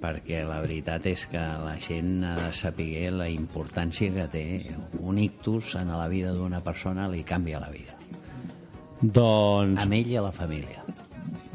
[0.00, 4.44] perquè la veritat és que la gent ha de saber la importància que té
[5.02, 7.98] un ictus en la vida d'una persona li canvia la vida.
[9.02, 9.82] doncs...
[9.84, 10.86] Amb ell i a la família.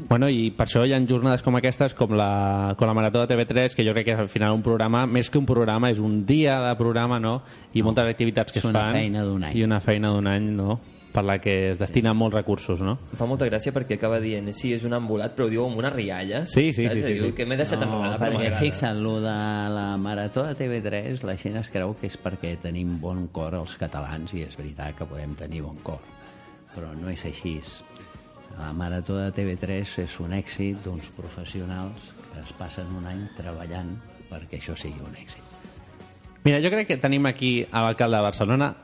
[0.08, 3.34] Bueno, i per això hi ha jornades com aquestes, com la, com la Marató de
[3.34, 5.98] TV3, que jo crec que és al final un programa, més que un programa, és
[5.98, 7.38] un dia de programa, no?
[7.72, 8.98] I No, moltes activitats que és es una fan.
[9.00, 9.56] feina d'un any.
[9.56, 10.78] I una feina d'un any, no?
[11.14, 12.96] Per la que es destinen molts recursos, no?
[13.12, 15.78] Em fa molta gràcia perquè acaba dient sí, és un embolat, però ho diu amb
[15.78, 16.40] una rialla.
[16.44, 16.94] Sí, sí, saps?
[17.00, 17.32] sí, sí, sí.
[17.38, 19.34] Que m'he deixat no, enredar, perquè fixa't, lo de
[19.76, 23.76] la Marató de TV3, la gent es creu que és perquè tenim bon cor els
[23.78, 26.02] catalans, i és veritat que podem tenir bon cor,
[26.74, 27.60] però no és així.
[28.58, 33.94] La Marató de TV3 és un èxit d'uns professionals que es passen un any treballant
[34.30, 35.42] perquè això sigui un èxit.
[36.44, 38.74] Mira, jo crec que tenim aquí a l'alcalde de Barcelona,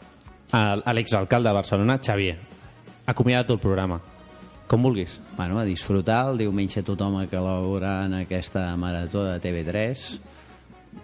[0.52, 2.38] a l'exalcalde de Barcelona, Xavier.
[3.06, 4.00] Acomiada tot el programa.
[4.70, 5.18] Com vulguis.
[5.36, 10.04] Bueno, a disfrutar el diumenge tothom que col·laborarà en aquesta marató de TV3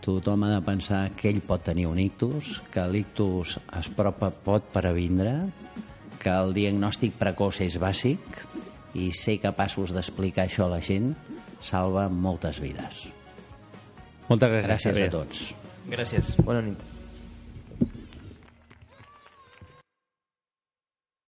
[0.01, 4.69] tothom ha de pensar que ell pot tenir un ictus, que l'ictus es propa, pot
[4.75, 5.35] previndre,
[6.23, 8.41] que el diagnòstic precoç és bàsic
[8.97, 11.13] i ser capaços d'explicar això a la gent
[11.65, 13.07] salva moltes vides.
[14.27, 15.47] Moltes gràcies, Gràcies a tots.
[15.93, 16.35] Gràcies.
[16.43, 16.96] Bona nit.